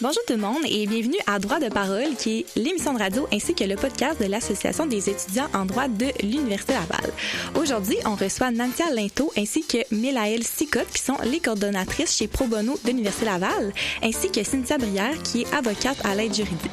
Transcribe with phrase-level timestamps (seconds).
[0.00, 3.28] Bonjour tout le monde et bienvenue à Droit de parole, qui est l'émission de radio
[3.32, 7.12] ainsi que le podcast de l'Association des étudiants en droit de l'Université Laval.
[7.54, 12.46] Aujourd'hui, on reçoit Nantia Linto ainsi que Mélaël Sicotte, qui sont les coordonnatrices chez Pro
[12.46, 13.72] Bono de l'Université Laval,
[14.02, 16.72] ainsi que Cynthia Brière, qui est avocate à l'aide juridique.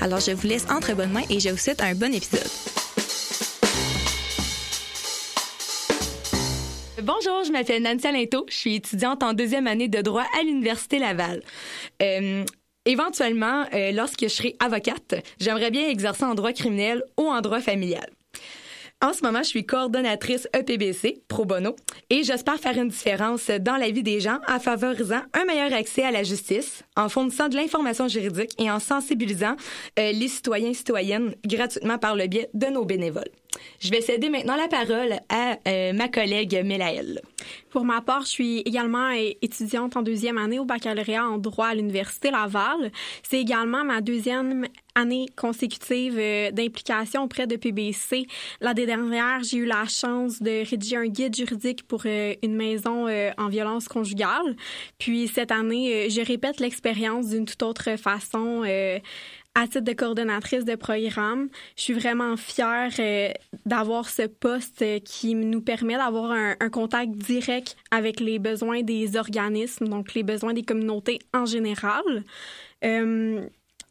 [0.00, 2.40] Alors, je vous laisse entre bonnes mains et je vous souhaite un bon épisode.
[7.02, 8.46] Bonjour, je m'appelle Nancy Linto.
[8.48, 11.42] Je suis étudiante en deuxième année de droit à l'Université Laval.
[12.00, 12.44] Euh,
[12.84, 17.60] Éventuellement, euh, lorsque je serai avocate, j'aimerais bien exercer en droit criminel ou en droit
[17.60, 18.08] familial.
[19.00, 21.74] En ce moment, je suis coordonnatrice EPBC, pro bono,
[22.08, 26.04] et j'espère faire une différence dans la vie des gens en favorisant un meilleur accès
[26.04, 29.56] à la justice, en fournissant de l'information juridique et en sensibilisant
[29.98, 33.30] euh, les citoyens et citoyennes gratuitement par le biais de nos bénévoles.
[33.80, 37.20] Je vais céder maintenant la parole à euh, ma collègue Mélaëlle.
[37.70, 41.74] Pour ma part, je suis également étudiante en deuxième année au baccalauréat en droit à
[41.74, 42.92] l'Université Laval.
[43.22, 48.26] C'est également ma deuxième année consécutive euh, d'implication auprès de PBC.
[48.60, 53.08] L'année dernière, j'ai eu la chance de rédiger un guide juridique pour euh, une maison
[53.38, 54.54] en violence conjugale.
[54.98, 58.62] Puis cette année, je répète l'expérience d'une toute autre façon
[59.54, 63.30] à titre de coordonnatrice de programme, je suis vraiment fière euh,
[63.66, 69.88] d'avoir ce poste qui nous permet d'avoir un, contact direct avec les besoins des organismes,
[69.88, 72.02] donc les besoins des communautés en général.
[72.84, 73.46] Euh,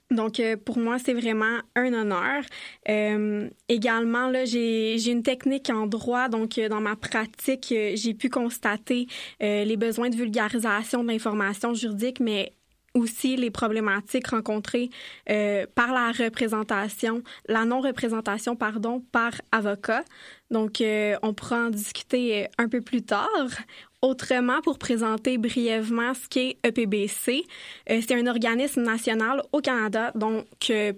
[0.10, 2.44] donc, euh, pour moi, c'est vraiment un honneur.
[3.70, 6.28] également, là, j'ai une technique en droit.
[6.28, 9.08] Donc, dans ma pratique, j'ai pu constater
[9.40, 12.52] les besoins de vulgarisation de l'information juridique, mais
[12.94, 14.90] aussi les problématiques rencontrées
[15.30, 20.04] euh, par la représentation, la non-représentation, pardon, par avocat.
[20.50, 23.28] Donc, euh, on pourra en discuter euh, un peu plus tard.
[24.02, 27.44] Autrement, pour présenter brièvement ce qu'est EPBC,
[27.88, 30.48] c'est un organisme national au Canada, donc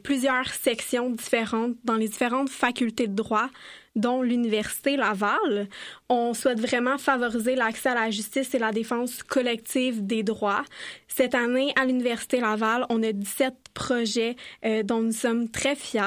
[0.04, 3.50] plusieurs sections différentes dans les différentes facultés de droit
[3.96, 5.68] dont l'Université Laval.
[6.10, 10.64] On souhaite vraiment favoriser l'accès à la justice et la défense collective des droits.
[11.08, 16.02] Cette année, à l'Université Laval, on a 17 projets euh, dont nous sommes très fiers,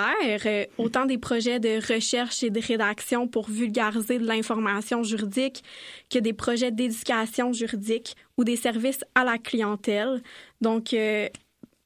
[0.46, 5.62] euh, autant des projets de recherche et de rédaction pour vulgariser de l'information juridique
[6.10, 10.22] que des projets d'éducation juridique ou des services à la clientèle.
[10.60, 11.28] Donc, euh,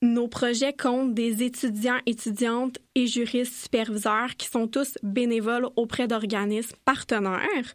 [0.03, 6.77] nos projets comptent des étudiants, étudiantes et juristes superviseurs qui sont tous bénévoles auprès d'organismes
[6.85, 7.75] partenaires.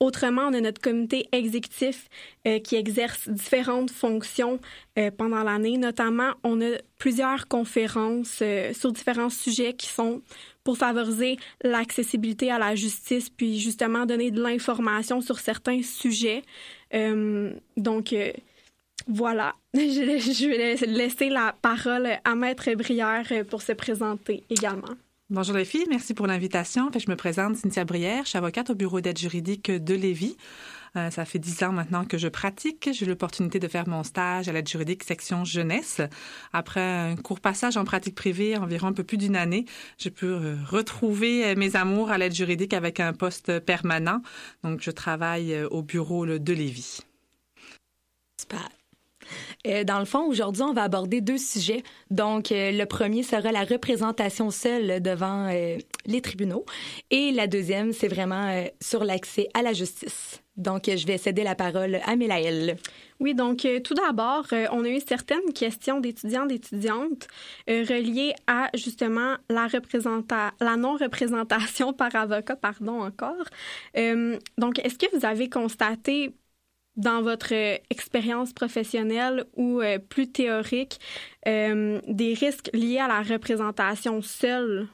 [0.00, 2.08] Autrement, on a notre comité exécutif
[2.46, 4.58] euh, qui exerce différentes fonctions
[4.98, 5.76] euh, pendant l'année.
[5.76, 10.22] Notamment, on a plusieurs conférences euh, sur différents sujets qui sont
[10.64, 16.42] pour favoriser l'accessibilité à la justice, puis justement donner de l'information sur certains sujets.
[17.76, 18.14] donc,
[19.08, 24.94] voilà, je vais laisser la parole à Maître Brière pour se présenter également.
[25.30, 26.90] Bonjour les filles, merci pour l'invitation.
[26.92, 30.36] Je me présente Cynthia Brière, je suis avocate au bureau d'aide juridique de Lévis.
[30.96, 32.88] Euh, ça fait dix ans maintenant que je pratique.
[32.92, 36.00] J'ai eu l'opportunité de faire mon stage à l'aide juridique section jeunesse.
[36.52, 39.66] Après un court passage en pratique privée, environ un peu plus d'une année,
[39.98, 44.22] j'ai pu euh, retrouver mes amours à l'aide juridique avec un poste permanent.
[44.64, 47.02] Donc, je travaille euh, au bureau de Lévis.
[48.40, 48.68] Super.
[49.66, 51.82] Euh, dans le fond, aujourd'hui, on va aborder deux sujets.
[52.10, 55.76] Donc, euh, le premier sera la représentation seule devant euh,
[56.06, 56.64] les tribunaux.
[57.10, 60.42] Et la deuxième, c'est vraiment sur l'accès à la justice.
[60.56, 62.76] Donc, je vais céder la parole à Mélaëlle.
[63.18, 67.28] Oui, donc tout d'abord, on a eu certaines questions d'étudiants, d'étudiantes
[67.68, 69.68] reliées à justement la,
[70.60, 73.44] la non-représentation par avocat, pardon encore.
[74.58, 76.34] donc, est-ce que vous avez constaté
[77.00, 81.00] dans votre euh, expérience professionnelle ou euh, plus théorique
[81.48, 84.86] euh, des risques liés à la représentation seule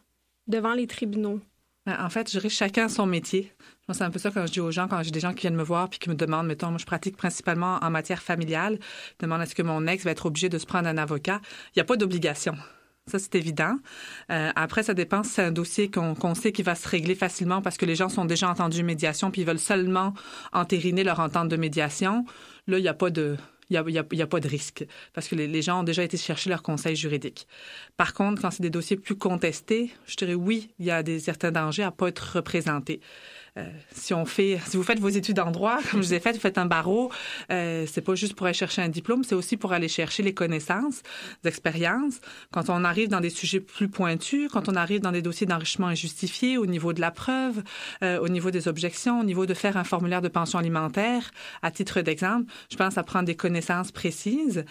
[0.47, 1.41] devant les tribunaux?
[1.85, 3.53] Ben, en fait, je dirais chacun son métier.
[3.93, 5.57] C'est un peu ça quand je dis aux gens, quand j'ai des gens qui viennent
[5.57, 8.79] me voir puis qui me demandent, mettons, moi je pratique principalement en matière familiale,
[9.21, 11.41] demande est-ce que mon ex va être obligé de se prendre un avocat.
[11.69, 12.57] Il n'y a pas d'obligation.
[13.09, 13.77] Ça, c'est évident.
[14.33, 17.63] Euh, après, ça dépend si c'est un dossier qu'on sait qui va se régler facilement
[17.63, 20.13] parce que les gens sont déjà entendus médiation puis ils veulent seulement
[20.53, 22.25] entériner leur entente de médiation.
[22.67, 23.37] Là, il n'y a pas de...
[23.69, 26.05] Il n'y a, y a, pas de risque parce que les, les, gens ont déjà
[26.05, 27.49] été chercher leur conseil juridique.
[27.97, 31.19] Par contre, quand c'est des dossiers plus contestés, je dirais oui, il y a des
[31.19, 33.01] certains dangers à pas être représentés.
[33.59, 36.21] Euh, si on fait, si vous faites vos études en droit, comme je vous ai
[36.21, 37.11] fait, vous faites un barreau,
[37.51, 40.35] euh, c'est pas juste pour aller chercher un diplôme, c'est aussi pour aller chercher les
[40.35, 41.03] connaissances,
[41.43, 42.21] l'expérience.
[42.53, 45.87] Quand on arrive dans des sujets plus pointus, quand on arrive dans des dossiers d'enrichissement
[45.87, 47.63] injustifié, au niveau de la preuve,
[48.03, 51.31] euh, au niveau des objections, au niveau de faire un formulaire de pension alimentaire,
[51.63, 54.65] à titre d'exemple, je pense à prendre des connaissances précises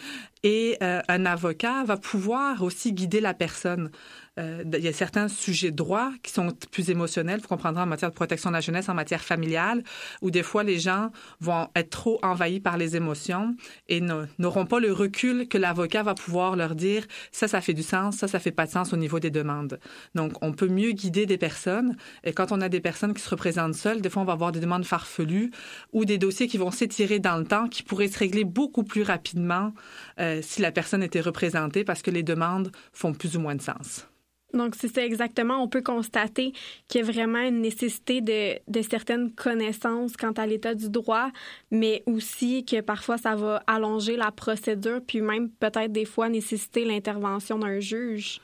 [0.45, 3.89] et euh, un avocat va pouvoir aussi guider la personne.
[4.38, 7.86] Euh, il y a certains sujets de droit qui sont plus émotionnels, vous comprendrez, en
[7.86, 9.81] matière de protection de la jeunesse, en matière familiale,
[10.21, 13.56] où des fois les gens vont être trop envahis par les émotions
[13.88, 14.01] et
[14.38, 18.18] n'auront pas le recul que l'avocat va pouvoir leur dire ça, ça fait du sens,
[18.18, 19.80] ça, ça fait pas de sens au niveau des demandes.
[20.13, 21.95] Donc, on peut mieux guider des personnes.
[22.24, 24.51] Et quand on a des personnes qui se représentent seules, des fois, on va avoir
[24.51, 25.50] des demandes farfelues
[25.94, 29.03] ou des dossiers qui vont s'étirer dans le temps, qui pourraient se régler beaucoup plus
[29.03, 29.74] rapidement
[30.19, 33.61] euh, si la personne était représentée parce que les demandes font plus ou moins de
[33.61, 34.07] sens.
[34.55, 35.61] Donc, c'est ça exactement.
[35.61, 36.53] On peut constater
[36.87, 41.29] qu'il y a vraiment une nécessité de, de certaines connaissances quant à l'état du droit,
[41.71, 46.85] mais aussi que parfois ça va allonger la procédure, puis même peut-être des fois nécessiter
[46.85, 48.39] l'intervention d'un juge.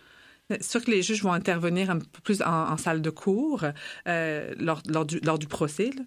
[0.50, 3.64] C'est sûr que les juges vont intervenir un peu plus en, salle de cours
[4.08, 5.92] euh, lors, lors, du, lors du procès.
[5.96, 6.04] Là.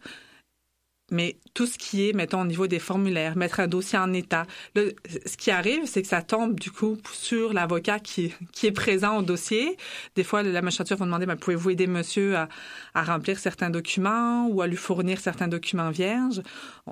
[1.15, 4.47] Mais tout ce qui est, mettons, au niveau des formulaires, mettre un dossier en état,
[4.75, 8.35] ce qui arrive, c'est que ça tombe du coup sur l'avocat qui,
[8.65, 9.77] est présent au dossier.
[10.17, 12.49] Des fois, la magistrature va demander, ben, pouvez-vous aider monsieur à,
[12.95, 16.43] remplir certains documents ou à lui fournir certains documents vierges?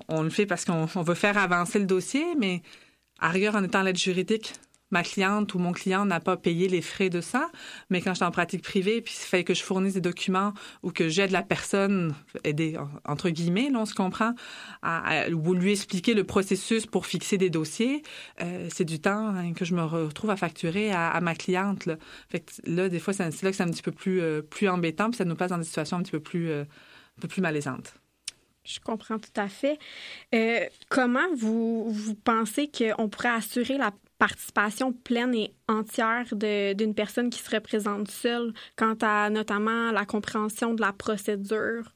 [0.09, 2.63] On, le fait parce qu'on veut faire avancer le dossier, mais
[3.19, 4.53] à rigueur, en étant l'aide juridique,
[4.93, 7.51] ma cliente ou mon client n'a pas payé les frais de ça,
[7.91, 10.53] mais quand j'étais en pratique privée, puis il fait que je fournisse des documents
[10.83, 14.35] ou que j'aide la personne, aider entre guillemets, on se comprend,
[14.83, 18.03] à, ou lui expliquer le processus pour fixer des dossiers,
[18.41, 21.87] euh, c'est du temps hein, que je me retrouve à facturer à, ma cliente.
[21.87, 25.17] Là, des fois, c'est là que c'est un petit peu plus, euh, plus embêtant, puis
[25.17, 27.95] ça nous place dans des situations un petit peu plus, euh, un peu plus malaisantes.
[28.65, 29.79] Je comprends tout à fait.
[30.89, 33.93] comment vous, vous pensez qu'on pourrait assurer la
[34.23, 40.75] participation pleine et entière d'une personne qui se représente seule quant à notamment la compréhension
[40.75, 41.93] de la procédure?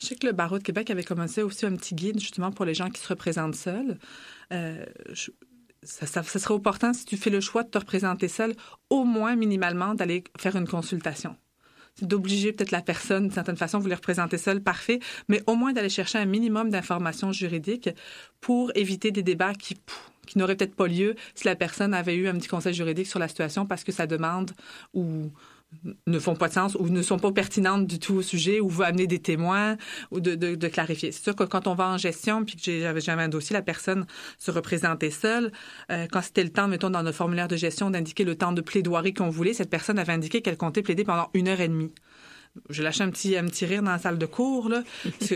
[0.00, 2.64] Je sais que le Barreau de Québec avait commencé aussi un petit guide justement pour
[2.64, 3.98] les gens qui se représentent seuls.
[4.50, 4.86] Euh,
[5.82, 8.54] ça, ça, serait opportun si tu fais le choix de te représenter seul,
[8.88, 11.36] au moins minimalement d'aller faire une consultation
[12.02, 15.72] d'obliger peut-être la personne, d'une certaine façon, vous les représenter seul, parfait, mais au moins
[15.72, 17.90] d'aller chercher un minimum d'informations juridiques
[18.40, 19.76] pour éviter des débats qui,
[20.26, 23.18] qui n'auraient peut-être pas lieu si la personne avait eu un petit conseil juridique sur
[23.18, 24.52] la situation parce que sa demande
[24.94, 25.30] ou
[26.06, 28.68] ne font pas de sens ou ne sont pas pertinentes du tout au sujet ou
[28.68, 29.76] veut amener des témoins
[30.10, 31.12] ou de, clarifier.
[31.12, 33.62] C'est sûr que quand on va en gestion puis que j'avais jamais un dossier, la
[33.62, 34.06] personne
[34.38, 35.52] se représentait seule.
[35.90, 38.60] Euh, quand c'était le temps, mettons, dans notre formulaire de gestion d'indiquer le temps de
[38.60, 41.92] plaidoirie qu'on voulait, cette personne avait indiqué qu'elle comptait plaider pendant une heure et demie
[42.70, 44.68] je lâche un petit, un petit rire dans la salle de cours.
[44.68, 44.82] Là.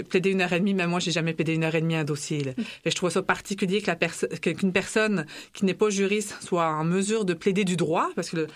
[0.09, 2.05] plaider une heure et demie, mais moi, j'ai jamais plaidé une heure et demie un
[2.05, 2.45] dossier.
[2.45, 2.53] Là.
[2.85, 7.65] je trouve ça particulier qu'une personne qui n'est pas juriste soit en mesure de plaider
[7.65, 8.47] du droit, parce que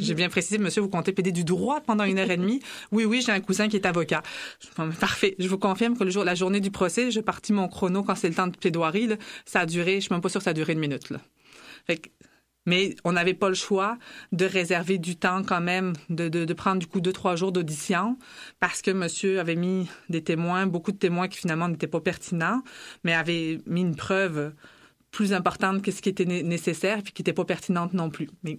[0.00, 2.60] j'ai bien précisé, monsieur, vous comptez plaider du droit pendant une heure et demie.
[2.92, 4.22] Oui, oui, j'ai un cousin qui est avocat.
[5.00, 5.34] Parfait.
[5.38, 8.14] Je vous confirme que le jour, la journée du procès, j'ai parti mon chrono quand
[8.14, 9.06] c'est le temps de plaidoirie.
[9.06, 11.10] Là, ça a duré, je suis même pas sûre que ça a duré une minute.
[11.10, 11.18] Là.
[12.68, 13.96] Mais on n'avait pas le choix
[14.32, 18.18] de réserver du temps quand même, de, de, prendre du coup deux, trois jours d'audition
[18.60, 22.62] parce que monsieur avait mis des témoins, beaucoup de témoins qui finalement n'étaient pas pertinents,
[23.04, 24.52] mais avait mis une preuve
[25.10, 28.28] plus importante que ce qui était nécessaire puis qui n'était pas pertinente non plus.
[28.42, 28.58] Mais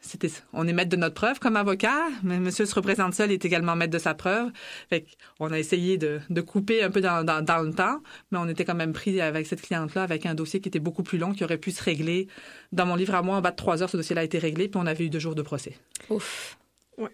[0.00, 3.34] c'était on est maître de notre preuve comme avocat, mais monsieur se représente seul, il
[3.34, 4.50] est également maître de sa preuve.
[4.88, 5.04] Fait
[5.38, 8.00] on a essayé de, de couper un peu dans, dans, dans, le temps,
[8.30, 11.02] mais on était quand même pris avec cette cliente-là avec un dossier qui était beaucoup
[11.02, 12.28] plus long, qui aurait pu se régler.
[12.72, 14.68] Dans mon livre à moi, en bas de trois heures, ce dossier-là a été réglé,
[14.68, 15.74] puis on avait eu deux jours de procès.
[16.08, 16.56] Ouf.
[16.96, 17.10] Ouais.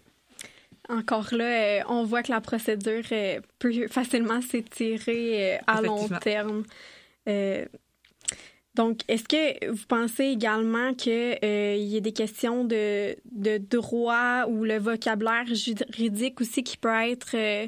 [0.89, 6.07] Encore là, euh, on voit que la procédure euh, peut facilement s'étirer euh, à long
[6.21, 6.63] terme.
[8.77, 14.45] Donc, est-ce que vous pensez également qu'il euh, y a des questions de, de, droit
[14.47, 17.67] ou le vocabulaire juridique aussi qui peut être euh,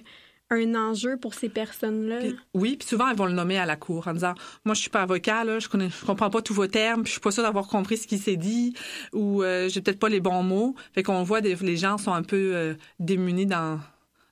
[0.52, 2.20] un enjeu pour ces personnes-là?
[2.54, 4.36] Oui, puis souvent, elles vont le nommer à la cour en disant
[4.66, 7.10] Moi, je suis pas avocat, là, je connais, je comprends pas tous vos termes, puis
[7.10, 8.76] je suis pas sûre d'avoir compris ce qui s'est dit,
[9.12, 10.76] ou euh, j'ai peut-être pas les bons mots.
[10.94, 13.80] Fait qu'on voit, des, les gens sont un peu euh, démunis dans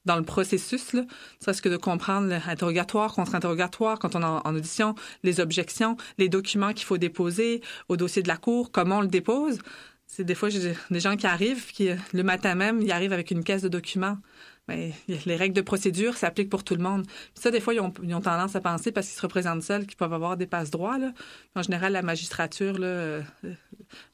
[0.08, 1.04] dans le processus, là,
[1.40, 6.74] ce que de comprendre l'interrogatoire, contre-interrogatoire, quand on est en, audition, les objections, les documents
[6.74, 9.60] qu'il faut déposer au dossier de la cour, comment on le dépose.
[10.08, 13.30] C'est des fois j'ai des gens qui arrivent, qui le matin même, ils arrivent avec
[13.30, 14.18] une caisse de documents.
[14.68, 14.92] Mais
[15.26, 17.06] les règles de procédure s'appliquent pour tout le monde.
[17.06, 19.98] Puis ça, des fois, ils ont, tendance à penser, parce qu'ils se représentent seuls, qu'ils
[19.98, 20.98] peuvent avoir des passe-droits.
[20.98, 21.12] Là.
[21.56, 23.22] En général, la magistrature là, euh,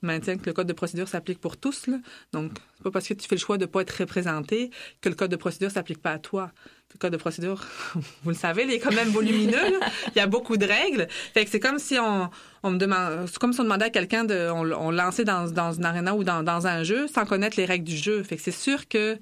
[0.02, 1.88] maintient que le code de procédure s'applique pour tous.
[1.88, 1.98] Là.
[2.32, 4.70] Donc, c'est pas parce que tu fais le choix de ne pas être représenté
[5.02, 6.52] que le code de procédure s'applique pas à toi.
[6.94, 7.66] Le code de procédure,
[8.24, 9.80] vous le savez, il est quand même volumineux.
[10.16, 11.08] Il y a beaucoup de règles.
[11.34, 12.30] Fait que c'est comme si on,
[12.70, 15.72] me demande, c'est comme si on demandait à quelqu'un de, on, on lançait dans, dans
[15.72, 18.22] une arena ou dans, dans un jeu sans connaître les règles du jeu.
[18.22, 19.18] Fait que c'est sûr que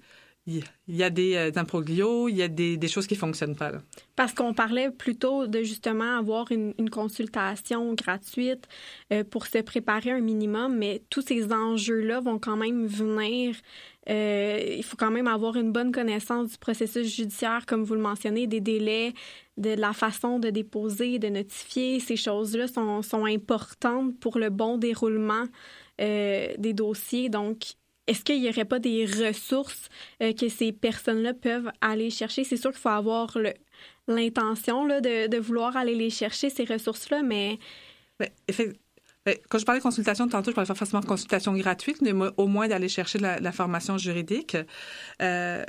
[0.47, 3.73] il y a des euh, improglios, il y a des, choses qui fonctionnent pas.
[4.15, 8.67] Parce qu'on parlait plutôt de justement avoir une, consultation gratuite
[9.13, 13.55] euh, pour se préparer un minimum, mais tous ces enjeux-là vont quand même venir.
[14.09, 18.01] Euh, il faut quand même avoir une bonne connaissance du processus judiciaire, comme vous le
[18.01, 19.13] mentionnez, des délais,
[19.57, 21.99] de la façon de déposer, de notifier.
[21.99, 25.45] Ces choses-là sont, importantes pour le bon déroulement
[25.99, 27.29] des dossiers.
[27.29, 27.75] Donc,
[28.11, 29.87] est-ce qu'il n'y aurait pas des ressources
[30.21, 32.43] euh, que ces personnes-là peuvent aller chercher?
[32.43, 33.37] C'est sûr qu'il faut avoir
[34.09, 37.57] l'intention de, vouloir aller les chercher, ces ressources-là, mais...
[38.19, 42.47] quand je parlais de consultation tantôt, je parlais pas forcément de consultation gratuite, mais au
[42.47, 44.57] moins d'aller chercher la, la, formation juridique.
[45.21, 45.63] Euh,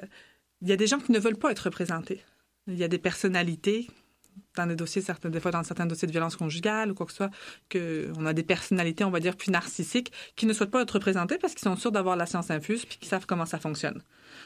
[0.62, 2.24] il y a des gens qui ne veulent pas être représentés.
[2.66, 3.88] Il y a des personnalités
[4.56, 7.12] dans des dossiers, certains, des fois dans certains dossiers de violence conjugale ou quoi que
[7.12, 7.30] ce soit,
[7.70, 11.38] qu'on a des personnalités, on va dire, plus narcissiques, qui ne souhaitent pas être représentées
[11.38, 14.02] parce qu'ils sont sûrs d'avoir la science infuse puis qu'ils savent comment ça fonctionne.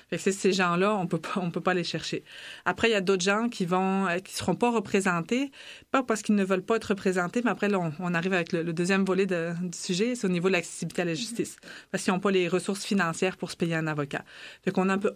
[0.09, 2.23] Fait que ces gens-là, on peut pas, on peut pas les chercher.
[2.65, 5.51] Après, il y a d'autres gens qui vont, euh, qui seront pas représentés,
[5.91, 8.73] pas parce qu'ils ne veulent pas être représentés, mais après, là, on, arrive avec le,
[8.73, 9.35] deuxième volet du
[9.73, 11.57] sujet, c'est au niveau de l'accessibilité à la justice.
[11.91, 14.25] Parce qu'ils n'ont pas les ressources financières pour se payer un avocat.
[14.65, 15.11] Fait qu'on a un peu,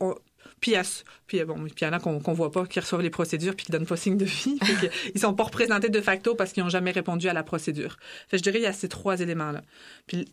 [0.60, 0.74] puis,
[1.26, 3.54] puis bon, puis il y en a qu'on ne voit pas, qui reçoivent les procédures
[3.54, 4.58] puis qui donnent pas signe de vie.
[5.14, 7.96] ils sont pas représentés de facto parce qu'ils n'ont jamais répondu à la procédure.
[8.28, 9.62] Fait, je dirais il y a ces trois éléments-là.
[10.06, 10.26] Puis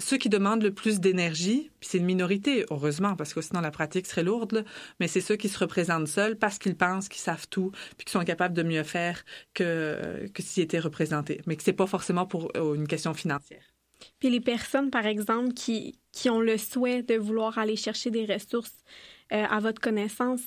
[0.00, 3.70] ceux qui demandent le plus d'énergie, puis c'est une minorité, heureusement, parce que sinon la
[3.70, 4.62] pratique serait lourde, là,
[5.00, 8.12] mais c'est ceux qui se représentent seuls parce qu'ils pensent qu'ils savent tout, puis qu'ils
[8.12, 9.24] sont capables de mieux faire
[9.54, 13.64] que, que s'ils étaient représentés, mais que c'est pas forcément pour euh, une question financière.
[14.20, 18.24] Puis les personnes, par exemple, qui, qui ont le souhait de vouloir aller chercher des
[18.24, 18.76] ressources,
[19.32, 20.40] euh, à votre connaissance,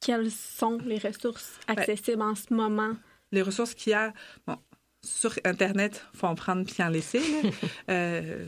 [0.00, 2.92] quelles sont les ressources accessibles en ce moment?
[3.32, 4.12] Les ressources qu'il y a,
[4.46, 4.56] bon,
[5.04, 7.20] sur Internet, il faut en prendre puis en laisser.
[7.90, 8.46] euh,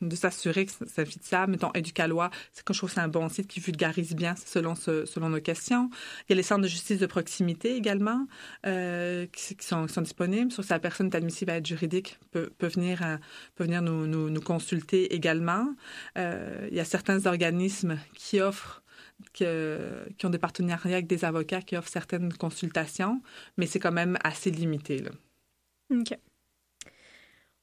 [0.00, 1.52] de s'assurer que c'est fiable.
[1.52, 4.74] Mettons, Éducalois, c'est que je trouve que c'est un bon site qui vulgarise bien selon,
[4.74, 5.90] selon nos questions.
[6.22, 8.26] Il y a les centres de justice de proximité également
[8.66, 10.52] euh, qui, sont, disponibles.
[10.52, 13.16] Sur si la personne est admissible à être juridique, peut, venir, euh,
[13.58, 15.74] venir nous, consulter également.
[16.18, 18.82] Euh, il y a certains organismes qui offrent
[19.32, 19.44] qui
[20.26, 23.22] ont des partenariats avec des avocats qui offrent certaines consultations,
[23.56, 24.98] mais c'est quand même assez limité.
[24.98, 25.10] Là.
[25.90, 26.18] OK.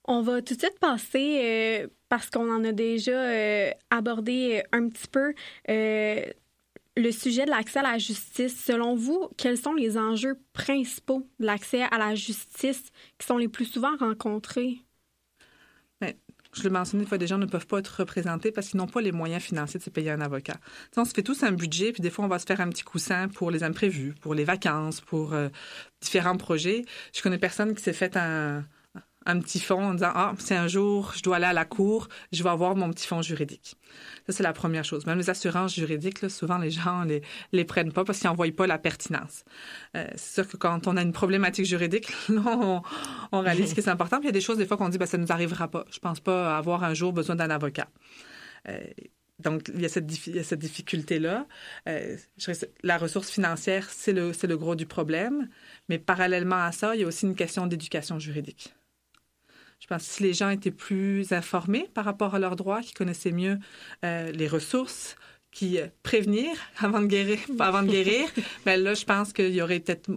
[0.06, 4.90] On va tout de suite passer, euh, parce qu'on en a déjà euh, abordé un
[4.90, 5.34] petit peu,
[5.70, 6.26] euh,
[6.98, 8.62] le sujet de l'accès à la justice.
[8.66, 12.84] Selon vous, quels sont les enjeux principaux de l'accès à la justice
[13.18, 14.80] qui sont les plus souvent rencontrés?
[16.02, 16.12] Bien,
[16.52, 18.88] je le mentionnais, des fois, des gens ne peuvent pas être représentés parce qu'ils n'ont
[18.88, 20.58] pas les moyens financiers de se payer un avocat.
[20.98, 22.84] On se fait tous un budget, puis des fois, on va se faire un petit
[22.84, 25.34] coussin pour les imprévus, pour les vacances, pour
[26.02, 26.84] différents projets.
[27.16, 28.66] Je connais personne qui s'est fait un
[29.26, 32.08] un petit fonds en disant ah c'est un jour je dois aller à la cour
[32.32, 33.76] je vais avoir mon petit fonds juridique
[34.26, 37.66] ça c'est la première chose même les assurances juridiques là, souvent les gens les les
[37.66, 39.46] prennent pas parce qu'ils n'en voient pas la pertinence
[39.96, 42.82] euh, c'est sûr que quand on a une problématique juridique on,
[43.32, 44.98] on réalise que c'est important puis il y a des choses des fois qu'on dit
[44.98, 47.88] ben ça nous arrivera pas je pense pas avoir un jour besoin d'un avocat
[48.70, 48.80] euh,
[49.40, 51.48] donc, il y a cette, cette difficulté-là.
[51.90, 52.18] Euh,
[52.84, 55.50] la ressource financière, c'est le, le gros du problème.
[55.90, 58.74] Mais parallèlement à ça, il y a aussi une question d'éducation juridique.
[59.84, 62.94] Je pense que si les gens étaient plus informés par rapport à leurs droits, qui
[62.94, 63.60] connaissaient mieux
[64.06, 65.18] euh, les ressources,
[65.52, 68.30] qui euh, prévenir avant de guérir, avant de guérir,
[68.66, 70.10] ben là, je pense qu'il y aurait peut-être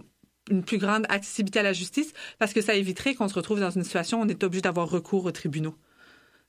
[0.49, 3.69] une plus grande accessibilité à la justice parce que ça éviterait qu'on se retrouve dans
[3.69, 5.75] une situation où on est obligé d'avoir recours aux tribunaux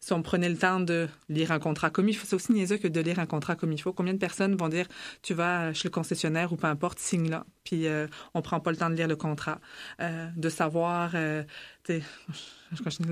[0.00, 2.78] si on prenait le temps de lire un contrat comme il faut, c'est aussi niaiseux
[2.78, 3.92] que de lire un contrat comme il faut.
[3.92, 4.86] Combien de personnes vont dire,
[5.22, 8.70] tu vas chez le concessionnaire ou peu importe, signe là, puis euh, on prend pas
[8.70, 9.60] le temps de lire le contrat,
[10.00, 11.42] euh, de savoir, euh,
[11.88, 12.02] je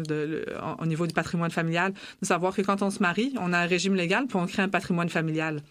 [0.09, 0.45] le,
[0.79, 3.67] au niveau du patrimoine familial, de savoir que quand on se marie, on a un
[3.67, 5.63] régime légal, puis on crée un patrimoine familial.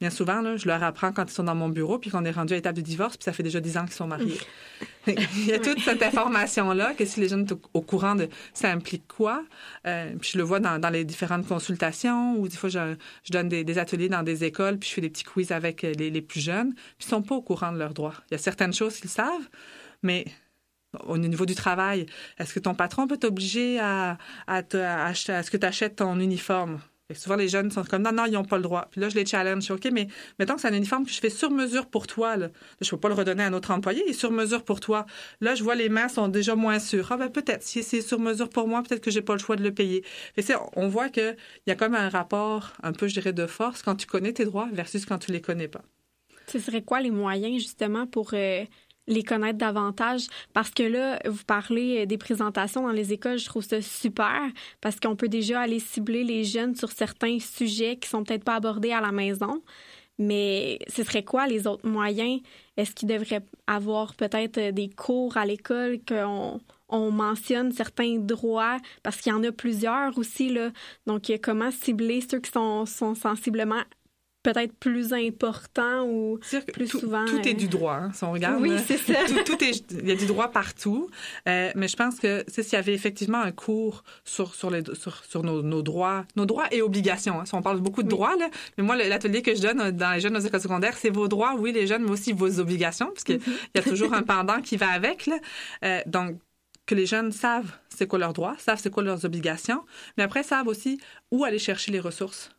[0.00, 2.30] Bien souvent, là, je leur apprends quand ils sont dans mon bureau, puis qu'on est
[2.30, 4.38] rendu à l'étape du divorce, puis ça fait déjà dix ans qu'ils sont mariés.
[5.08, 8.70] Il y a toute cette information-là, que si les jeunes sont au courant de ça
[8.70, 9.42] implique quoi,
[9.86, 13.32] euh, puis je le vois dans, dans, les différentes consultations, ou des fois, je, je
[13.32, 16.10] donne des, des, ateliers dans des écoles, puis je fais des petits quiz avec les,
[16.10, 18.14] les plus jeunes, puis ils sont pas au courant de leurs droits.
[18.30, 19.48] Il y a certaines choses qu'ils savent,
[20.02, 20.26] mais
[21.06, 22.06] au niveau du travail,
[22.38, 26.80] est-ce que ton patron peut t'obliger à, à, à, ce que tu achètes ton uniforme?
[27.14, 28.88] Souvent, les jeunes sont comme non, non, ils n'ont pas le droit.
[28.90, 29.62] Puis là, je les challenge.
[29.66, 32.06] Je dis, OK, mais mettons que c'est un uniforme que je fais sur mesure pour
[32.06, 32.36] toi.
[32.36, 32.48] Là.
[32.80, 34.02] Je ne peux pas le redonner à un autre employé.
[34.06, 35.06] Il est sur mesure pour toi.
[35.40, 37.08] Là, je vois les mains sont déjà moins sûres.
[37.10, 37.62] Ah, ben peut-être.
[37.62, 40.04] Si c'est sur mesure pour moi, peut-être que j'ai pas le choix de le payer.
[40.76, 41.36] On voit qu'il
[41.66, 44.44] y a comme un rapport un peu, je dirais, de force quand tu connais tes
[44.44, 45.82] droits versus quand tu les connais pas.
[46.46, 48.30] Ce serait quoi les moyens, justement, pour.
[48.34, 48.64] Euh,
[49.08, 53.46] les connaître davantage parce que là, vous parlez euh, des présentations dans les écoles, je
[53.46, 54.40] trouve ça super
[54.80, 58.54] parce qu'on peut déjà aller cibler les jeunes sur certains sujets qui sont peut-être pas
[58.54, 59.62] abordés à la maison.
[60.20, 62.40] Mais ce serait quoi les autres moyens?
[62.76, 68.78] Est-ce qu'il devrait avoir peut-être euh, des cours à l'école qu'on on mentionne certains droits?
[69.02, 70.70] Parce qu'il y en a plusieurs aussi là.
[71.06, 73.82] Donc comment cibler ceux qui sont, sont sensiblement
[74.52, 76.38] peut-être plus important ou
[76.72, 77.26] plus souvent.
[77.26, 78.62] Tout est euh, du droit, hein, si on regarde.
[78.62, 79.14] Oui, c'est ça.
[79.44, 81.10] tout, est, il y a du droit partout.
[81.46, 85.22] Euh, mais je pense que s'il y avait effectivement un cours sur, sur, les, sur,
[85.24, 87.40] sur nos, nos, droits, nos droits et obligations.
[87.40, 90.12] Hein, si on parle beaucoup de droits, là, mais moi, l'atelier que je donne dans
[90.12, 93.06] les jeunes aux écoles secondaires, c'est vos droits, oui, les jeunes, mais aussi vos obligations,
[93.06, 93.74] parce qu'il mm-hmm.
[93.74, 95.26] y a toujours un pendant qui va avec.
[95.26, 95.38] Là.
[95.84, 96.38] Euh, donc,
[96.86, 99.84] que les jeunes savent c'est quoi leurs droits, savent c'est quoi leurs obligations,
[100.16, 100.98] mais après savent aussi
[101.30, 102.50] où aller chercher les ressources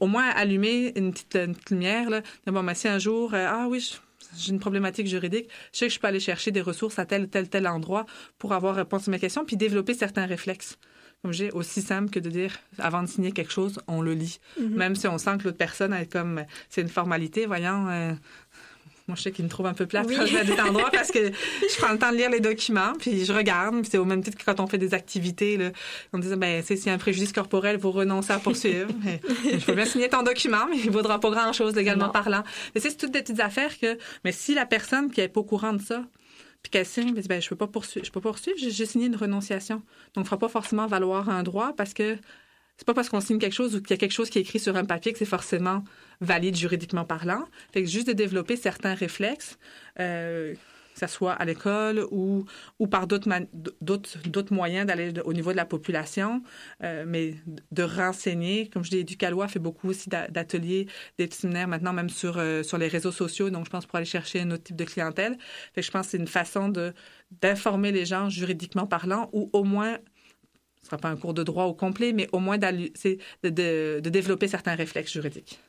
[0.00, 2.10] au moins allumer une petite, lumière.
[2.10, 2.22] Là.
[2.46, 3.98] Bon, mais si un jour, euh, ah oui,
[4.36, 7.28] j'ai une problématique juridique, je sais que je peux aller chercher des ressources à tel,
[7.28, 8.06] tel, tel endroit
[8.38, 10.78] pour avoir réponse à mes questions, puis développer certains réflexes.
[11.22, 14.40] Comme j'ai aussi simple que de dire, avant de signer quelque chose, on le lit.
[14.60, 14.68] Mm-hmm.
[14.70, 18.12] Même si on sent que l'autre personne est comme, c'est une formalité, voyons, euh,
[19.08, 20.90] moi, je sais qu'il me trouve un peu plate quand je vais à des endroits
[20.90, 21.18] parce que
[21.60, 23.84] je prends le temps de lire les documents, puis je regarde.
[23.88, 25.70] c'est au même titre que quand on fait des activités, là,
[26.12, 28.88] on dit, ben, s'il y a un préjudice corporel, vous renoncez à poursuivre.
[29.44, 32.44] je peux bien signer ton document, mais il ne vaudra pas grand-chose légalement parlant.
[32.74, 35.44] Mais c'est toutes des petites affaires que, mais si la personne qui n'est pas au
[35.44, 36.02] courant de ça,
[36.62, 39.76] puis qu'elle signe, ben, je peux pas poursuivre, je peux poursuivre, j'ai signé une renonciation.
[39.76, 39.84] Donc,
[40.16, 42.16] il ne fera pas forcément valoir un droit parce que
[42.76, 44.42] c'est pas parce qu'on signe quelque chose ou qu'il y a quelque chose qui est
[44.42, 45.84] écrit sur un papier que c'est forcément
[46.20, 47.44] valide juridiquement parlant.
[47.72, 49.58] Fait que juste de développer certains réflexes,
[50.00, 50.54] euh,
[50.94, 52.44] que ce soit à l'école ou,
[52.78, 53.28] ou par d'autres,
[54.50, 56.42] moyens d'aller au niveau de la population,
[56.82, 57.34] euh, mais
[57.70, 58.68] de renseigner.
[58.68, 60.86] Comme je dis, Éducalois fait beaucoup aussi d'ateliers,
[61.18, 64.04] des séminaires maintenant même sur, euh, sur les réseaux sociaux, donc je pense pour aller
[64.04, 65.38] chercher un autre type de clientèle.
[65.74, 66.72] Fait que je pense que c'est une façon
[67.40, 69.98] d'informer les gens juridiquement parlant ou au moins
[70.82, 74.48] ce ne sera pas un cours de droit au complet, mais au moins de, développer
[74.48, 75.60] certains réflexes juridiques.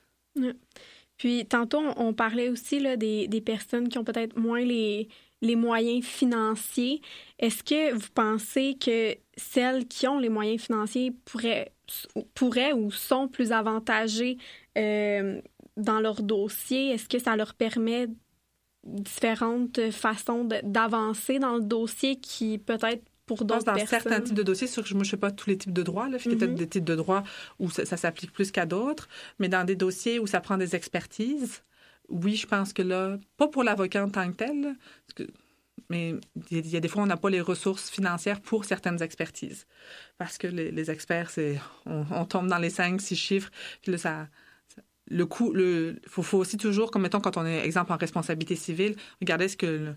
[1.17, 5.07] Puis, tantôt, on parlait aussi là, des, personnes qui ont peut-être moins les,
[5.41, 7.01] les moyens financiers.
[7.37, 11.71] Est-ce que vous pensez que celles qui ont les moyens financiers pourraient,
[12.33, 14.37] pourraient ou sont plus avantagées
[14.77, 15.39] euh,
[15.77, 16.89] dans leur dossier?
[16.89, 18.07] Est-ce que ça leur permet
[18.83, 24.67] différentes façons d'avancer dans le dossier qui peut-être pour d'autres dans certains types de dossiers,
[24.67, 26.37] sûr que je ne sais pas tous les types de droits, là, il y a
[26.37, 27.23] peut-être des types de droits
[27.59, 29.07] où ça, s'applique plus qu'à d'autres,
[29.39, 31.63] mais dans des dossiers où ça prend des expertises,
[32.09, 34.75] oui, je pense que là, pas pour l'avocat en tant que tel,
[35.89, 36.15] mais
[36.51, 39.65] il y, a des fois, on n'a pas les ressources financières pour certaines expertises.
[40.17, 43.49] Parce que les, experts, c'est on, tombe dans les cinq, six chiffres,
[43.81, 44.27] puis là, ça,
[45.07, 48.55] le coût, il faut, faut, aussi toujours, comme mettons quand on est, exemple, en responsabilité
[48.55, 49.93] civile, regarder ce que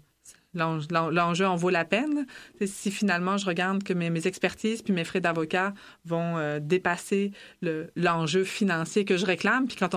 [0.57, 2.27] l'enjeu en vaut la peine.
[2.65, 7.33] Si finalement je regarde que mes, expertises puis mes frais d'avocat vont euh, dépasser
[7.95, 9.95] l'enjeu financier que je réclame, puis quand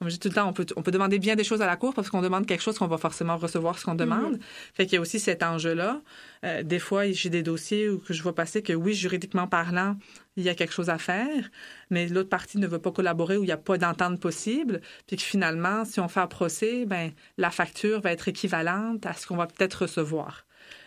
[0.00, 1.66] comme je dis tout le temps, on peut, on peut demander bien des choses à
[1.66, 4.36] la Cour parce qu'on demande quelque chose qu'on va forcément recevoir ce qu'on demande.
[4.36, 4.72] Mm-hmm.
[4.72, 6.00] Fait qu'il y a aussi cet enjeu-là.
[6.46, 9.98] Euh, des fois, j'ai des dossiers où que je vois passer que oui, juridiquement parlant,
[10.36, 11.50] il y a quelque chose à faire,
[11.90, 15.16] mais l'autre partie ne veut pas collaborer ou il n'y a pas d'entente possible, puis
[15.16, 19.26] que finalement, si on fait un procès, ben la facture va être équivalente à ce
[19.26, 20.46] qu'on va peut-être recevoir.